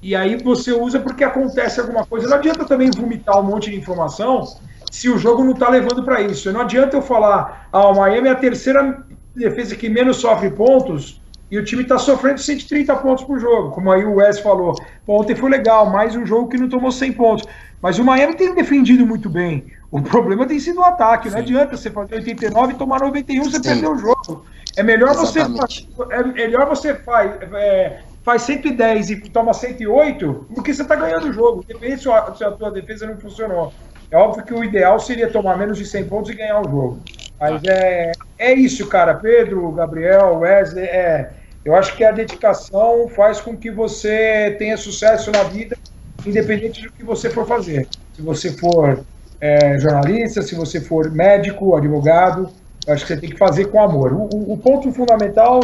[0.02, 2.28] E aí você usa porque acontece alguma coisa.
[2.28, 4.46] Não adianta também vomitar um monte de informação
[4.92, 6.52] se o jogo não está levando para isso.
[6.52, 9.04] Não adianta eu falar, ah, o Miami é a terceira
[9.36, 11.22] defesa que menos sofre pontos
[11.52, 14.76] e o time está sofrendo 130 pontos por jogo, como aí o Wes falou.
[15.08, 17.48] Ontem foi legal, mais um jogo que não tomou 100 pontos.
[17.82, 19.66] Mas o Miami tem defendido muito bem.
[19.90, 21.30] O problema tem sido o ataque.
[21.30, 21.36] Sim.
[21.36, 23.62] Não adianta você fazer 89 e tomar 91, você Sim.
[23.62, 24.46] perdeu o jogo.
[24.78, 25.90] É melhor Exatamente.
[25.96, 31.30] você é melhor você faz, é, faz 110 e toma 108, porque você está ganhando
[31.30, 31.66] o jogo.
[31.68, 33.74] Depende se a, se a tua defesa não funcionou.
[34.12, 37.00] É óbvio que o ideal seria tomar menos de 100 pontos e ganhar o jogo.
[37.40, 39.14] Mas é, é isso, cara.
[39.14, 41.32] Pedro, Gabriel, Wesley, é,
[41.64, 45.78] eu acho que a dedicação faz com que você tenha sucesso na vida,
[46.26, 47.88] independente do que você for fazer.
[48.16, 49.06] Se você for
[49.40, 52.50] é, jornalista, se você for médico, advogado,
[52.88, 54.12] eu acho que você tem que fazer com amor.
[54.14, 55.60] O, o, o ponto fundamental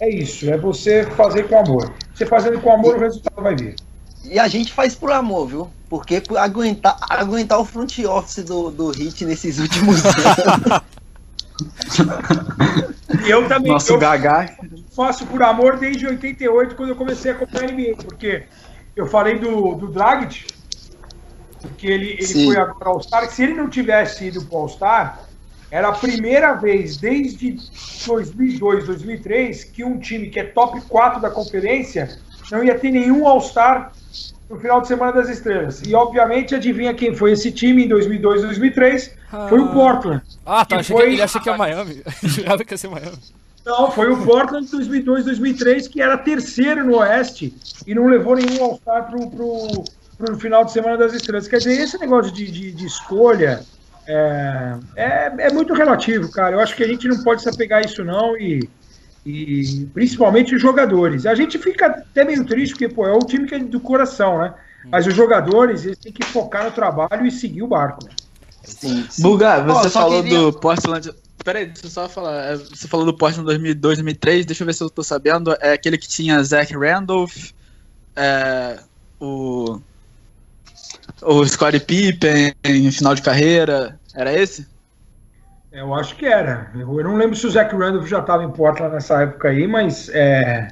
[0.00, 1.92] é isso, é você fazer com amor.
[2.14, 3.74] Você fazendo com amor, o resultado vai vir.
[4.24, 5.70] E a gente faz por amor, viu?
[5.88, 10.82] Porque aguentar, aguentar o front office do, do Hit nesses últimos anos.
[13.26, 13.72] eu também.
[13.72, 14.56] Nosso eu Gagá.
[14.94, 17.96] Faço por amor desde 88, quando eu comecei a acompanhar NBA.
[18.02, 18.44] Porque
[18.96, 20.46] eu falei do, do Dragic,
[21.60, 23.30] porque ele, ele foi agora All-Star.
[23.30, 25.20] Se ele não tivesse ido para All-Star,
[25.70, 27.58] era a primeira vez desde
[28.06, 32.18] 2002, 2003 que um time que é top 4 da conferência
[32.50, 33.92] não ia ter nenhum All-Star
[34.48, 35.82] no final de Semana das Estrelas.
[35.82, 39.16] E, obviamente, adivinha quem foi esse time em 2002 2003?
[39.32, 39.46] Ah.
[39.48, 40.22] Foi o Portland.
[40.44, 40.78] Ah, tá.
[40.78, 41.06] Achei foi...
[41.06, 42.02] que, ele achei que é Miami.
[42.22, 43.18] Jurava que ia ser Miami.
[43.64, 47.52] Não, foi o Portland 2002 2003, que era terceiro no Oeste
[47.84, 49.84] e não levou nenhum All-Star pro, pro,
[50.16, 51.48] pro final de Semana das Estrelas.
[51.48, 53.64] Quer dizer, esse negócio de, de, de escolha
[54.06, 56.54] é, é, é, muito relativo, cara.
[56.54, 58.68] Eu acho que a gente não pode se apegar a isso, não, e,
[59.26, 61.26] e principalmente os jogadores.
[61.26, 64.38] A gente fica até meio triste, porque pô, é o time que é do coração,
[64.38, 64.54] né?
[64.84, 68.04] Mas os jogadores eles têm que focar no trabalho e seguir o barco.
[68.04, 68.12] Né?
[68.62, 69.22] Sim, sim.
[69.22, 70.38] Buga, você oh, falou queria...
[70.38, 71.12] do Portland.
[71.44, 72.52] Peraí, deixa eu só falar.
[72.52, 74.46] É, você falou do Portland 2002, 2003.
[74.46, 75.56] Deixa eu ver se eu tô sabendo.
[75.60, 77.50] É aquele que tinha Zach Randolph,
[78.14, 78.78] é,
[79.18, 79.80] o
[81.22, 84.66] o Scottie Pippen em final de carreira, era esse?
[85.76, 86.70] Eu acho que era.
[86.74, 90.08] Eu não lembro se o Zach Randolph já estava em Portland nessa época aí, mas
[90.08, 90.68] é,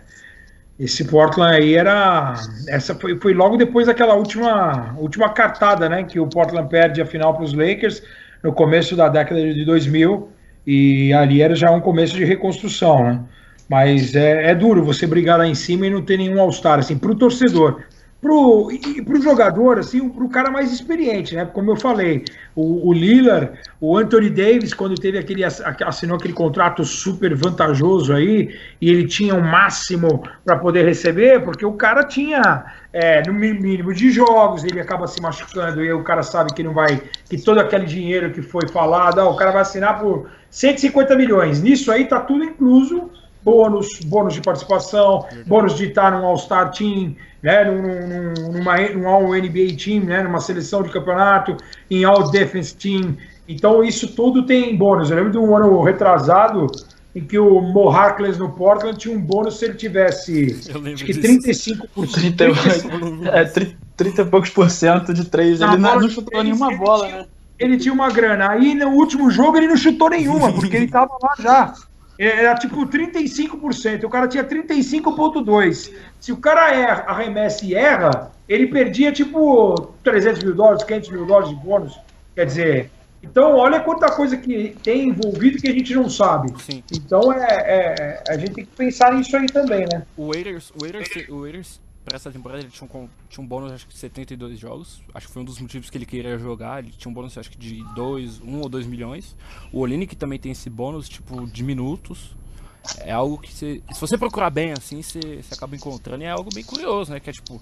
[0.81, 2.33] esse Portland aí era.
[2.67, 6.05] Essa foi, foi logo depois daquela última, última cartada, né?
[6.05, 8.03] Que o Portland perde a final para os Lakers
[8.43, 10.31] no começo da década de 2000
[10.67, 13.21] e ali era já um começo de reconstrução, né?
[13.69, 16.97] Mas é, é duro você brigar lá em cima e não ter nenhum All-Star, assim,
[16.97, 17.83] para o torcedor
[18.25, 21.45] pro, e pro jogador, assim, pro cara mais experiente, né?
[21.45, 22.25] Como eu falei,
[22.57, 28.59] o, o Lillard, o Anthony Davis, quando teve aquele, assinou aquele contrato super vantajoso aí,
[28.81, 32.65] e ele tinha um máximo para poder receber, porque o cara tinha
[32.95, 36.73] é, no mínimo de jogos, ele acaba se machucando, e o cara sabe que não
[36.73, 41.15] vai, que todo aquele dinheiro que foi falado, ó, o cara vai assinar por 150
[41.15, 41.61] milhões.
[41.61, 43.11] Nisso aí tá tudo incluso
[43.45, 49.09] bônus, bônus de participação, bônus de estar num All-Star Team, né, num, num, numa, num
[49.09, 51.57] All-NBA Team, né, numa seleção de campeonato,
[51.91, 53.17] em All-Defense Team.
[53.47, 55.11] Então, isso tudo tem bônus.
[55.11, 56.67] Eu lembro de um ano retrasado
[57.15, 60.59] em que o Mo Harkless no Portland tinha um bônus se ele tivesse
[60.93, 62.13] acho que 35%.
[62.13, 62.45] 30,
[63.31, 65.61] é, 30, 30 e poucos por cento de três.
[65.61, 67.27] ele não, não chutou ele, nenhuma bola, tinha, né?
[67.57, 68.51] Ele tinha uma grana.
[68.51, 71.75] Aí no último jogo ele não chutou nenhuma, porque ele tava lá já.
[72.19, 74.05] Era tipo 35%.
[74.05, 75.93] O cara tinha 35,2%.
[76.21, 81.27] Se o cara erra, arremessa e erra, ele perdia tipo 300 mil dólares, 500 mil
[81.27, 81.99] dólares de bônus.
[82.35, 82.91] Quer dizer,
[83.23, 86.53] então olha quanta coisa que tem envolvido que a gente não sabe.
[86.63, 86.83] Sim.
[86.93, 90.03] Então é, é, a gente tem que pensar nisso aí também, né?
[90.17, 93.87] O Waiters, o o Waiters para essa temporada ele tinha um, tinha um bônus acho
[93.87, 95.01] que de 72 jogos.
[95.15, 96.83] Acho que foi um dos motivos que ele queria jogar.
[96.83, 99.35] Ele tinha um bônus acho que de 2, 1 ou 2 milhões.
[99.73, 102.37] O Olinick também tem esse bônus tipo de minutos.
[103.01, 106.31] É algo que você, se você procurar bem assim, você, você acaba encontrando e é
[106.31, 107.19] algo bem curioso, né?
[107.19, 107.59] Que é tipo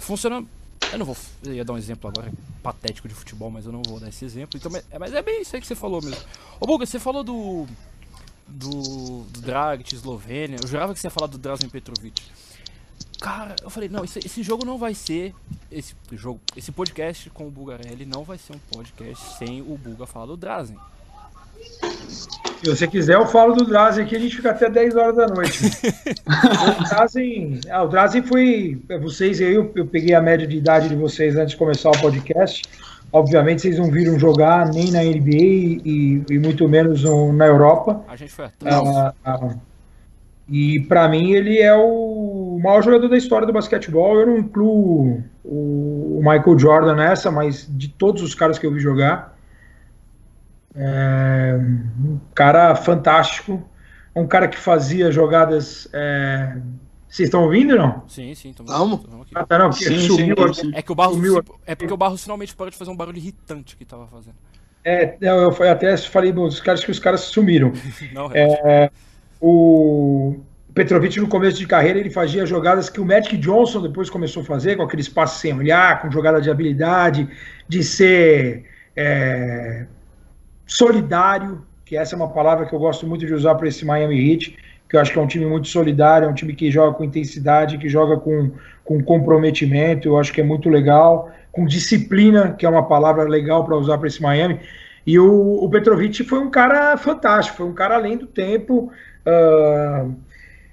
[0.00, 0.44] funciona
[0.92, 1.16] eu não vou.
[1.44, 2.30] Eu ia dar um exemplo agora
[2.62, 4.58] patético de futebol, mas eu não vou dar esse exemplo.
[4.58, 6.20] Então, mas, mas é bem isso aí que você falou mesmo.
[6.60, 7.66] Ô, Buga, você falou do.
[8.46, 10.58] Do, do Dragit, Eslovênia.
[10.60, 12.22] Eu jurava que você ia falar do Drazen Petrovic.
[13.22, 15.32] Cara, eu falei, não, esse, esse, jogo não vai ser.
[15.70, 20.06] Esse jogo, esse podcast com o Bugarelli não vai ser um podcast sem o Buga
[20.06, 20.76] falar do Drazen.
[22.60, 25.28] Se você quiser, eu falo do Drazen aqui, a gente fica até 10 horas da
[25.28, 25.56] noite.
[26.26, 28.82] o, Drazen, ah, o Drazen foi.
[29.00, 32.00] Vocês aí, eu, eu peguei a média de idade de vocês antes de começar o
[32.00, 32.62] podcast.
[33.12, 38.04] Obviamente, vocês não viram jogar nem na NBA e, e muito menos no, na Europa.
[38.08, 38.74] A gente foi atrás.
[38.74, 39.54] Ah, ah,
[40.48, 44.20] e para mim ele é o maior jogador da história do basquetebol.
[44.20, 48.80] Eu não incluo o Michael Jordan nessa, mas de todos os caras que eu vi
[48.80, 49.36] jogar,
[50.74, 53.62] é um cara fantástico.
[54.14, 55.88] Um cara que fazia jogadas.
[55.92, 56.56] É...
[57.08, 58.04] Vocês estão ouvindo não?
[58.08, 58.72] Sim, sim, estamos
[59.34, 60.72] Ah, tá, não, porque sim, sumiu, sim, sim.
[60.74, 61.44] É que o Barros, sumiu.
[61.66, 64.36] é porque o Barros finalmente parou de fazer um barulho irritante que estava fazendo.
[64.84, 67.72] É, eu até falei os caras que os caras sumiram.
[68.12, 68.90] não, é,
[69.40, 70.40] o
[70.74, 74.46] Petrovic, no começo de carreira, ele fazia jogadas que o Magic Johnson depois começou a
[74.46, 77.28] fazer, com aquele espaço sem olhar, com jogada de habilidade,
[77.68, 78.64] de ser
[78.96, 79.84] é,
[80.66, 84.32] solidário, que essa é uma palavra que eu gosto muito de usar para esse Miami
[84.32, 84.56] Heat,
[84.88, 87.04] que eu acho que é um time muito solidário, é um time que joga com
[87.04, 88.52] intensidade, que joga com,
[88.82, 93.64] com comprometimento, eu acho que é muito legal, com disciplina, que é uma palavra legal
[93.64, 94.58] para usar para esse Miami.
[95.06, 98.90] E o, o Petrovic foi um cara fantástico, foi um cara além do tempo.
[99.26, 100.14] Uh,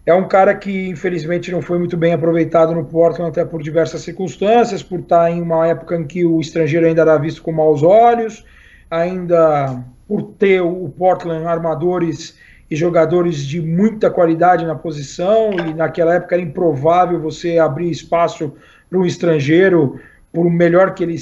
[0.09, 4.01] é um cara que, infelizmente, não foi muito bem aproveitado no Portland, até por diversas
[4.01, 7.83] circunstâncias, por estar em uma época em que o estrangeiro ainda era visto com maus
[7.83, 8.43] olhos,
[8.89, 12.35] ainda por ter o Portland armadores
[12.71, 18.53] e jogadores de muita qualidade na posição, e naquela época era improvável você abrir espaço
[18.89, 19.99] para um estrangeiro,
[20.33, 21.17] por melhor que ele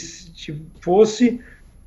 [0.79, 1.41] fosse.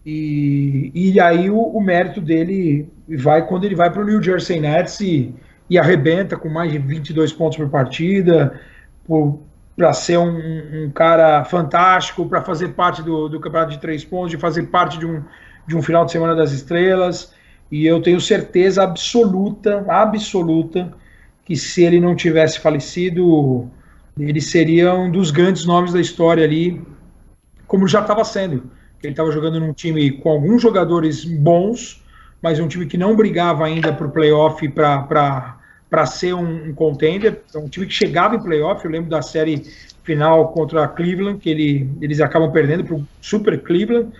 [0.05, 4.61] E, e aí o, o, mérito dele vai quando ele vai para o New Jersey
[4.61, 5.35] Nets e,
[5.71, 8.61] e arrebenta com mais de 22 pontos por partida,
[9.77, 14.33] para ser um, um, cara fantástico, para fazer parte do, do campeonato de três pontos,
[14.33, 15.23] de fazer parte de um,
[15.69, 17.33] de um final de semana das estrelas.
[17.71, 20.93] E eu tenho certeza absoluta, absoluta,
[21.45, 23.71] que se ele não tivesse falecido,
[24.19, 26.83] ele seria um dos grandes nomes da história ali,
[27.69, 28.69] como já estava sendo.
[29.01, 32.05] Ele estava jogando num time com alguns jogadores bons,
[32.43, 35.60] mas um time que não brigava ainda para o playoff para
[36.07, 38.85] ser um, um contender, é um time que chegava em playoff.
[38.85, 39.65] Eu lembro da série
[40.05, 44.11] final contra a Cleveland, que ele, eles acabam perdendo para o Super Cleveland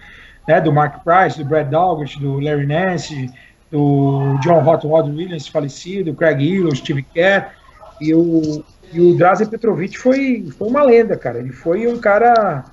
[0.47, 3.31] né, do Mark Price, do Brad Dalglish, do Larry Nance,
[3.71, 7.53] do John Hot Rod Williams, falecido, Craig Hill, Steve Kerr,
[8.01, 11.39] e o, e o Drazen Petrovic foi, foi uma lenda, cara.
[11.39, 12.65] Ele foi um cara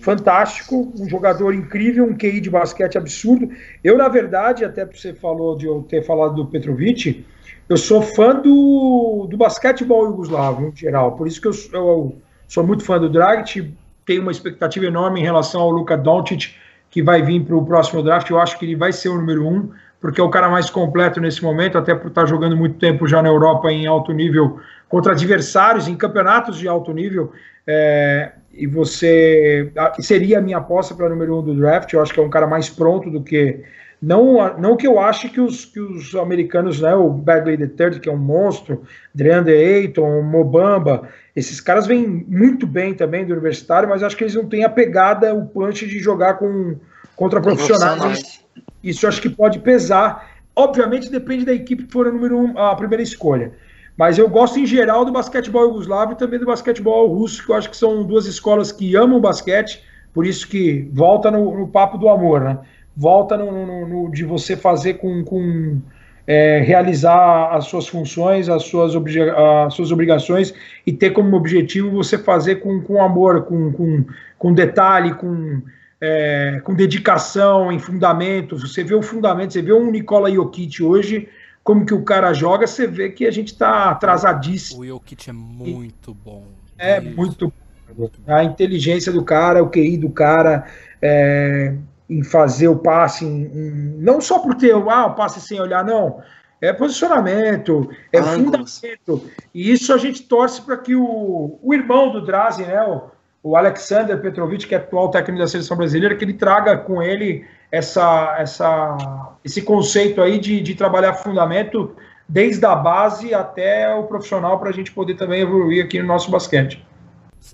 [0.00, 3.50] fantástico, um jogador incrível, um QI de basquete absurdo.
[3.84, 7.26] Eu, na verdade, até você falou de eu ter falado do Petrovic,
[7.68, 11.12] eu sou fã do, do basquetebol jugoslavo, em geral.
[11.12, 12.16] Por isso que eu, eu
[12.46, 13.74] sou muito fã do Dragic,
[14.06, 16.54] tenho uma expectativa enorme em relação ao Luka Doncic,
[16.90, 18.30] que vai vir para o próximo draft.
[18.30, 21.20] Eu acho que ele vai ser o número um, porque é o cara mais completo
[21.20, 24.58] nesse momento, até por estar jogando muito tempo já na Europa em alto nível
[24.88, 27.32] contra adversários em campeonatos de alto nível.
[27.66, 31.92] É, e você seria a minha aposta para número um do draft.
[31.92, 33.62] Eu acho que é um cara mais pronto do que
[34.00, 38.08] não, não que eu ache que os, que os americanos, né, o Bagley III, que
[38.08, 38.82] é um monstro,
[39.12, 44.34] DeAndre Ayton, Mobamba, esses caras vêm muito bem também do universitário, mas acho que eles
[44.34, 46.76] não têm a pegada, o punch de jogar com,
[47.16, 48.44] contra profissionais.
[48.82, 50.30] Isso acho que pode pesar.
[50.54, 53.52] Obviamente depende da equipe que for a, número um, a primeira escolha.
[53.96, 57.56] Mas eu gosto em geral do basquetebol yugoslavo e também do basquetebol russo, que eu
[57.56, 59.82] acho que são duas escolas que amam basquete,
[60.14, 62.58] por isso que volta no, no papo do amor, né?
[62.98, 65.80] Volta no, no, no, de você fazer com, com
[66.26, 70.52] é, realizar as suas funções, as suas, as suas obrigações
[70.84, 74.04] e ter como objetivo você fazer com, com amor, com, com,
[74.36, 75.62] com detalhe, com,
[76.00, 78.58] é, com dedicação, em fundamento.
[78.58, 81.28] Você vê o fundamento, você vê um Nicola Jokic hoje,
[81.62, 84.80] como que o cara joga, você vê que a gente está atrasadíssimo.
[84.80, 86.44] O Jokic é muito bom.
[86.76, 87.52] É, muito
[87.96, 88.10] bom.
[88.26, 90.66] A inteligência do cara, o QI do cara,
[91.00, 91.74] é,
[92.08, 95.84] em fazer o passe, em, em, não só por ter ah, o passe sem olhar,
[95.84, 96.22] não.
[96.60, 99.30] É posicionamento, é fundamento.
[99.54, 103.10] E isso a gente torce para que o, o irmão do Drazen, né, o,
[103.50, 107.46] o Alexander Petrovic, que é atual técnico da seleção brasileira, que ele traga com ele
[107.70, 111.94] essa, essa, esse conceito aí de, de trabalhar fundamento
[112.28, 116.30] desde a base até o profissional para a gente poder também evoluir aqui no nosso
[116.30, 116.84] basquete.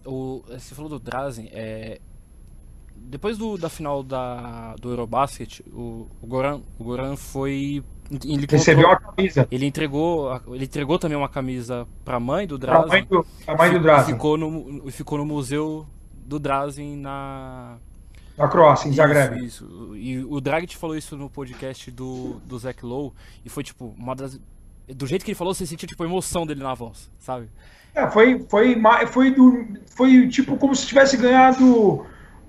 [0.04, 2.00] O, você falou do Drazen, é,
[3.04, 7.84] depois do, da final da, do Eurobasket, o, o, Goran, o Goran foi.
[8.10, 9.46] Ele recebeu a camisa.
[9.50, 12.82] Ele entregou, ele entregou também uma camisa para a mãe do Drazen.
[12.82, 14.14] Pra mãe do, a mãe do Drazen.
[14.14, 17.76] Ficou no, ficou no museu do Drazen na.
[18.36, 19.36] Na Croácia, em Zagreb.
[19.36, 19.96] Isso, isso.
[19.96, 23.12] E o Dragic falou isso no podcast do, do Zach Lowe.
[23.44, 24.40] E foi tipo, uma das.
[24.88, 27.48] Do jeito que ele falou, você sentiu tipo a emoção dele na voz, sabe?
[27.94, 28.76] É, foi, foi,
[29.06, 32.04] foi, do, foi tipo como se tivesse ganhado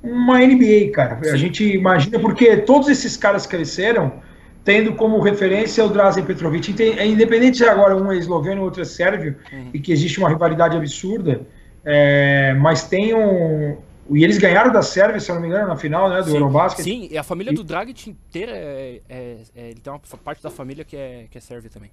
[0.05, 1.19] uma NBA, cara.
[1.31, 4.23] A gente imagina, porque todos esses caras cresceram
[4.65, 6.75] tendo como referência o Drazen Petrovic.
[6.97, 9.69] É independente se agora um é esloveno e outro é sérvio, uhum.
[9.73, 11.41] e que existe uma rivalidade absurda,
[11.85, 13.77] é, mas tem um.
[14.09, 16.35] E eles ganharam da Sérvia, se eu não me engano, na final né, do sim,
[16.35, 16.83] Eurobasket.
[16.83, 20.51] Sim, e a família do Dragic inteira é, é, é, ele tem uma parte da
[20.51, 21.89] família que é, que é sérvia também.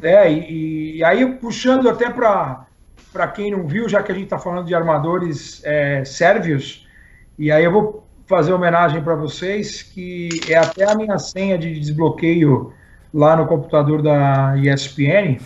[0.00, 2.66] É, e, e aí puxando até para
[3.34, 6.87] quem não viu, já que a gente está falando de armadores é, sérvios,
[7.38, 11.78] e aí eu vou fazer homenagem para vocês, que é até a minha senha de
[11.78, 12.72] desbloqueio
[13.12, 15.38] lá no computador da ESPN,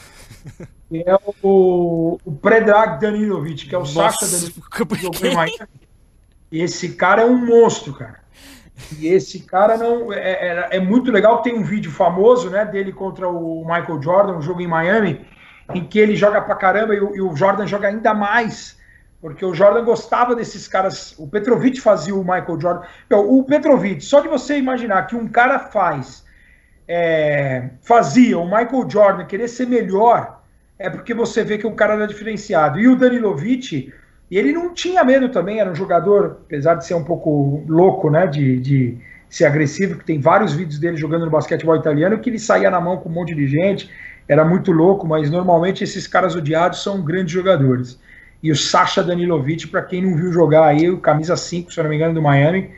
[0.89, 4.61] que é o, o Predrag Danilovic, que é o Nossa, Sasha Danilovic.
[6.51, 8.21] E esse cara é um monstro, cara.
[8.99, 11.41] E esse cara não é, é, é, muito legal.
[11.41, 15.25] Tem um vídeo famoso, né, dele contra o Michael Jordan, um jogo em Miami,
[15.73, 18.81] em que ele joga pra caramba e o, e o Jordan joga ainda mais
[19.23, 21.15] porque o Jordan gostava desses caras.
[21.17, 22.83] O Petrovic fazia o Michael Jordan.
[23.09, 26.25] O Petrovic, só de você imaginar que um cara faz,
[26.89, 30.43] é, fazia o Michael Jordan querer ser melhor,
[30.77, 32.81] é porque você vê que o cara era diferenciado.
[32.81, 33.95] E o Danilovic,
[34.29, 38.27] ele não tinha medo também, era um jogador, apesar de ser um pouco louco, né,
[38.27, 38.99] de, de
[39.31, 42.81] ser agressivo, que tem vários vídeos dele jogando no basquetebol italiano, que ele saía na
[42.81, 43.89] mão com um monte de gente,
[44.27, 48.01] era muito louco, mas normalmente esses caras odiados são grandes jogadores
[48.43, 51.85] e o Sasha Danilovic, para quem não viu jogar aí, o camisa 5, se eu
[51.85, 52.71] não me engano, do Miami.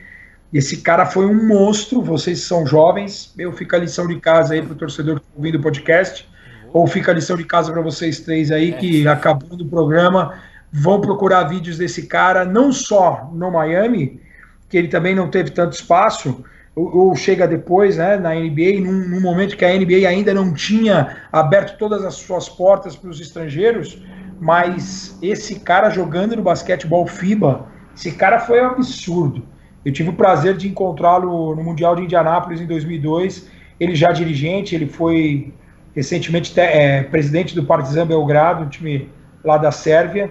[0.52, 4.62] Esse cara foi um monstro, vocês são jovens, eu fico a lição de casa aí
[4.62, 6.28] para o torcedor que está ouvindo o podcast,
[6.72, 10.34] ou fica a lição de casa para vocês três aí, que acabando o programa,
[10.70, 14.20] vão procurar vídeos desse cara, não só no Miami,
[14.68, 16.44] que ele também não teve tanto espaço,
[16.76, 20.52] ou, ou chega depois, né, na NBA, num, num, momento que a NBA ainda não
[20.52, 24.02] tinha aberto todas as suas portas para os estrangeiros,
[24.40, 27.66] mas esse cara jogando no basquetebol FIBA,
[27.96, 29.42] esse cara foi um absurdo.
[29.84, 34.74] Eu tive o prazer de encontrá-lo no Mundial de Indianápolis em 2002, ele já dirigente,
[34.74, 35.52] ele foi
[35.94, 39.08] recentemente é, presidente do Partizan Belgrado, um time
[39.44, 40.30] lá da Sérvia,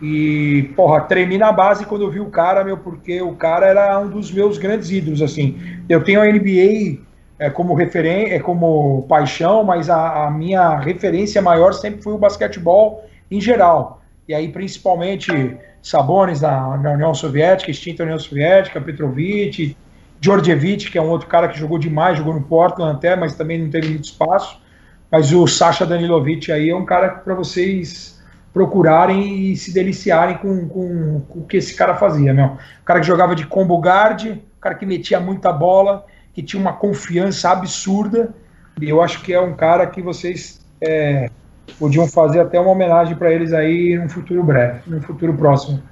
[0.00, 3.98] e, porra, tremi na base quando eu vi o cara, meu, porque o cara era
[4.00, 5.58] um dos meus grandes ídolos, assim.
[5.88, 7.00] Eu tenho a NBA
[7.38, 12.18] é, como referência, é, como paixão, mas a, a, minha referência maior sempre foi o
[12.18, 14.02] basquetebol em geral.
[14.28, 19.76] E aí, principalmente, Sabonis na, na União Soviética, extinta União Soviética, Petrovic,
[20.20, 23.58] Djordjevic, que é um outro cara que jogou demais, jogou no Portland até, mas também
[23.60, 24.58] não teve muito espaço.
[25.10, 28.18] Mas o Sasha Danilovic aí é um cara para vocês
[28.52, 32.46] procurarem e se deliciarem com, com, com, o que esse cara fazia, meu.
[32.46, 36.60] O cara que jogava de combo guard, o cara que metia muita bola, que tinha
[36.60, 38.34] uma confiança absurda.
[38.80, 41.28] E eu acho que é um cara que vocês é,
[41.78, 45.82] podiam fazer até uma homenagem para eles aí num futuro breve, num futuro próximo.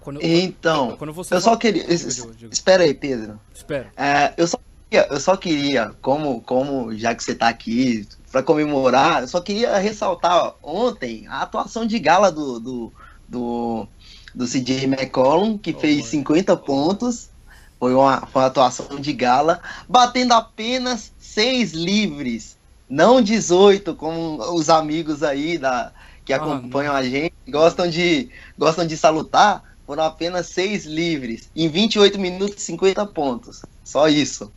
[0.00, 1.84] Quando, então, quando você eu só queria.
[1.92, 3.38] Espera aí, Pedro.
[3.54, 3.88] Espera.
[3.96, 4.58] É, eu, só,
[4.90, 9.22] eu só queria, como, como já que você está aqui, para comemorar.
[9.22, 12.92] Eu só queria ressaltar ontem a atuação de gala do, do,
[13.28, 13.88] do,
[14.34, 17.30] do CJ McCollum, que oh, fez 50 pontos.
[17.78, 22.57] Foi uma, foi uma atuação de gala, batendo apenas seis livres,
[22.88, 25.92] não 18, como os amigos aí da,
[26.24, 29.62] que acompanham a gente gostam de, gostam de salutar.
[29.86, 33.62] Foram apenas seis livres, em 28 minutos 50 pontos.
[33.82, 34.52] Só isso.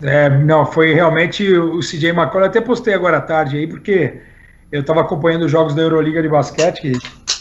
[0.00, 2.44] É, não, foi realmente o CJ McCollum.
[2.44, 4.20] Até postei agora à tarde aí, porque
[4.70, 6.92] eu estava acompanhando os jogos da Euroliga de basquete,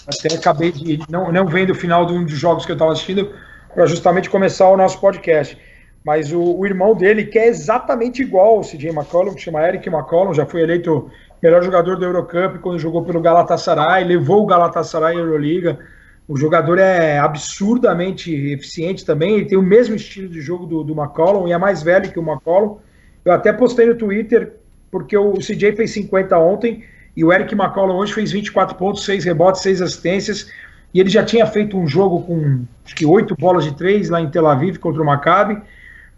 [0.07, 0.99] até acabei de.
[1.07, 3.31] Não, não vendo o final de um dos jogos que eu estava assistindo,
[3.73, 5.57] para justamente começar o nosso podcast.
[6.05, 9.89] Mas o, o, irmão dele, que é exatamente igual ao CJ McCollum, que chama Eric
[9.89, 11.09] McCollum, já foi eleito
[11.41, 15.79] melhor jogador da Eurocup quando jogou pelo Galatasaray, levou o Galatasaray à Euroliga.
[16.27, 20.93] O jogador é absurdamente eficiente também, ele tem o mesmo estilo de jogo do, do
[20.93, 22.77] McCollum e é mais velho que o McCollum.
[23.23, 24.53] Eu até postei no Twitter,
[24.91, 26.83] porque o CJ fez 50 ontem
[27.17, 30.51] e o Eric McCollum hoje fez 24 pontos, 6 rebotes, 6 assistências.
[30.93, 34.21] E ele já tinha feito um jogo com acho que 8 bolas de 3 lá
[34.21, 35.61] em Tel Aviv contra o Maccabi.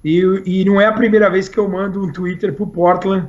[0.03, 3.27] E, e não é a primeira vez que eu mando um Twitter pro Portland,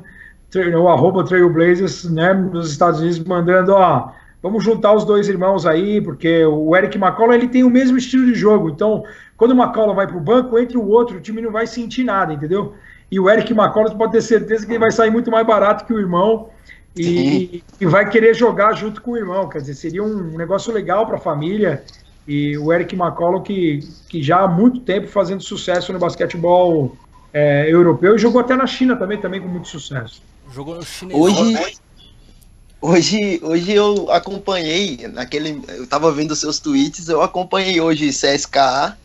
[0.55, 4.11] o arroba Trailblazers, né, nos Estados Unidos, mandando, ó,
[4.41, 8.25] Vamos juntar os dois irmãos aí, porque o Eric McCollum ele tem o mesmo estilo
[8.25, 8.69] de jogo.
[8.69, 9.03] Então,
[9.35, 12.05] quando o McCollum vai para o banco, entre o outro, o time não vai sentir
[12.05, 12.73] nada, entendeu?
[13.11, 15.93] E o Eric McCollum pode ter certeza que ele vai sair muito mais barato que
[15.93, 16.49] o irmão
[16.95, 19.49] e, e vai querer jogar junto com o irmão.
[19.49, 21.83] Quer dizer, seria um negócio legal para a família.
[22.27, 26.95] E o Eric McCollum, que, que já há muito tempo fazendo sucesso no basquetebol
[27.33, 30.21] é, europeu e jogou até na China também, também com muito sucesso.
[30.51, 31.19] Jogou no chinês.
[31.19, 31.79] Hoje,
[32.81, 38.97] Hoje, hoje eu acompanhei, naquele, eu tava vendo seus tweets, eu acompanhei hoje CSKA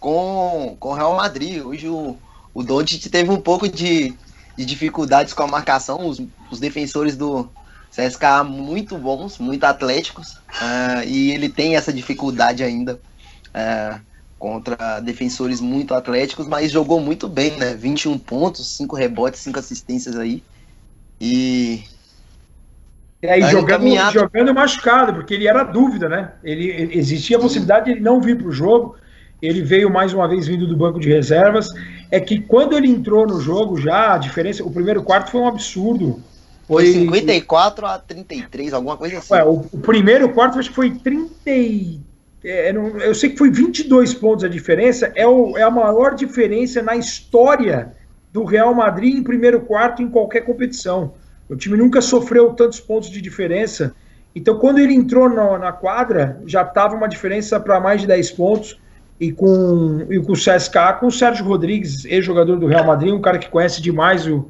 [0.00, 1.62] com o Real Madrid.
[1.62, 2.16] Hoje o,
[2.54, 4.14] o Doncic teve um pouco de,
[4.56, 6.18] de dificuldades com a marcação, os,
[6.50, 7.46] os defensores do
[7.90, 12.94] CSKA muito bons, muito atléticos, uh, e ele tem essa dificuldade ainda
[13.48, 14.00] uh,
[14.38, 17.74] contra defensores muito atléticos, mas jogou muito bem, né?
[17.74, 20.42] 21 pontos, 5 rebotes, 5 assistências aí.
[21.20, 21.84] E
[23.22, 26.32] e aí, tá jogando, jogando machucado, porque ele era dúvida, né?
[26.42, 28.96] Ele, ele existia a possibilidade de ele não vir para o jogo.
[29.42, 31.68] Ele veio mais uma vez vindo do banco de reservas.
[32.10, 34.64] É que quando ele entrou no jogo, já a diferença.
[34.64, 36.22] O primeiro quarto foi um absurdo.
[36.70, 39.34] Foi, foi 54 a 33, alguma coisa assim.
[39.34, 41.28] Ué, o, o, primeiro quarto acho que foi 30.
[42.44, 45.10] É, eu sei que foi 22 pontos a diferença.
[45.16, 47.92] É, o, é a maior diferença na história
[48.32, 51.14] do Real Madrid em primeiro quarto em qualquer competição.
[51.48, 53.92] O time nunca sofreu tantos pontos de diferença.
[54.32, 58.30] Então, quando ele entrou na, na quadra, já estava uma diferença para mais de 10
[58.30, 58.78] pontos.
[59.18, 63.20] E com, e com o CSKA, com o Sérgio Rodrigues, ex-jogador do Real Madrid, um
[63.20, 64.48] cara que conhece demais o,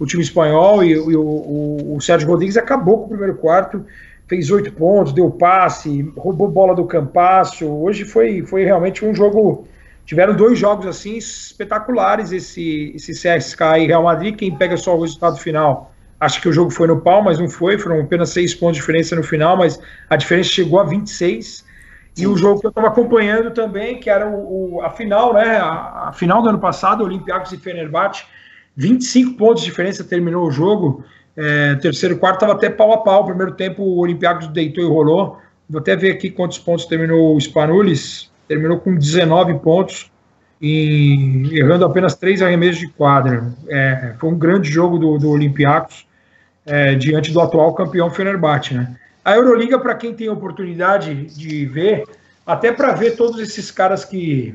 [0.00, 0.82] o time espanhol.
[0.82, 3.86] E, e o, o, o, Sérgio Rodrigues acabou com o primeiro quarto,
[4.26, 7.64] fez oito pontos, deu passe, roubou bola do Campasso.
[7.66, 9.68] Hoje foi, foi realmente um jogo.
[10.04, 14.34] Tiveram dois jogos assim espetaculares, esse, esse CSKA e Real Madrid.
[14.34, 17.48] Quem pega só o resultado final Acho que o jogo foi no pau, mas não
[17.48, 17.78] foi.
[17.78, 21.64] Foram apenas seis pontos de diferença no final, mas a diferença chegou a 26.
[22.14, 22.22] Sim.
[22.22, 25.56] E o jogo que eu estava acompanhando também, que era o, o, a final, né?
[25.56, 28.24] A, a, final do ano passado, Olympiacos e Fenerbahçe,
[28.80, 31.04] 25 pontos de diferença terminou o jogo.
[31.36, 33.26] É, terceiro quarto estava até pau a pau.
[33.26, 35.38] Primeiro tempo o Olympiacos deitou e rolou.
[35.68, 38.30] Vou até ver aqui quantos pontos terminou o Spanulis.
[38.48, 40.10] Terminou com 19 pontos,
[40.60, 43.52] e errando apenas três arremessos de quadra.
[43.68, 46.06] É, foi um grande jogo do, do Olympiacos
[46.66, 48.74] é, diante do atual campeão Fenerbahçe.
[48.74, 48.94] Né?
[49.24, 52.04] A Euroliga, para quem tem oportunidade de ver,
[52.46, 54.54] até para ver todos esses caras que,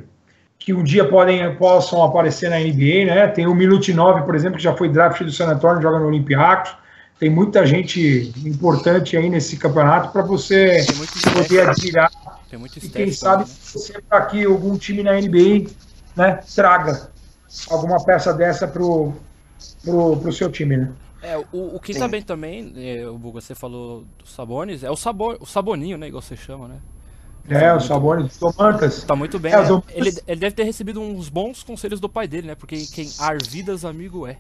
[0.66, 3.28] que um dia podem, possam aparecer na NBA, né?
[3.28, 6.08] Tem o Minute 9, por exemplo, que já foi draft do San Antonio, joga no
[6.08, 6.76] Olympiacos.
[7.20, 10.84] Tem muita gente importante aí nesse campeonato para você
[11.36, 12.12] poder admirar.
[12.50, 13.50] Tem muito e quem sabe né?
[13.64, 15.70] você para que algum time na NBA
[16.16, 17.12] né, traga
[17.70, 19.14] alguma peça dessa pro,
[19.84, 20.92] pro, pro seu time, né?
[21.22, 24.96] É, o, o que também também, é, o Buga, você falou dos Sabones, é o,
[24.96, 26.78] sabor, o Saboninho, né, igual você chama, né?
[27.50, 29.04] É, o Sabonis, Tomantas.
[29.04, 29.82] Tá muito bem, é, né?
[29.94, 32.56] ele, ele deve ter recebido uns bons conselhos do pai dele, né?
[32.56, 34.38] Porque quem Arvidas amigo é.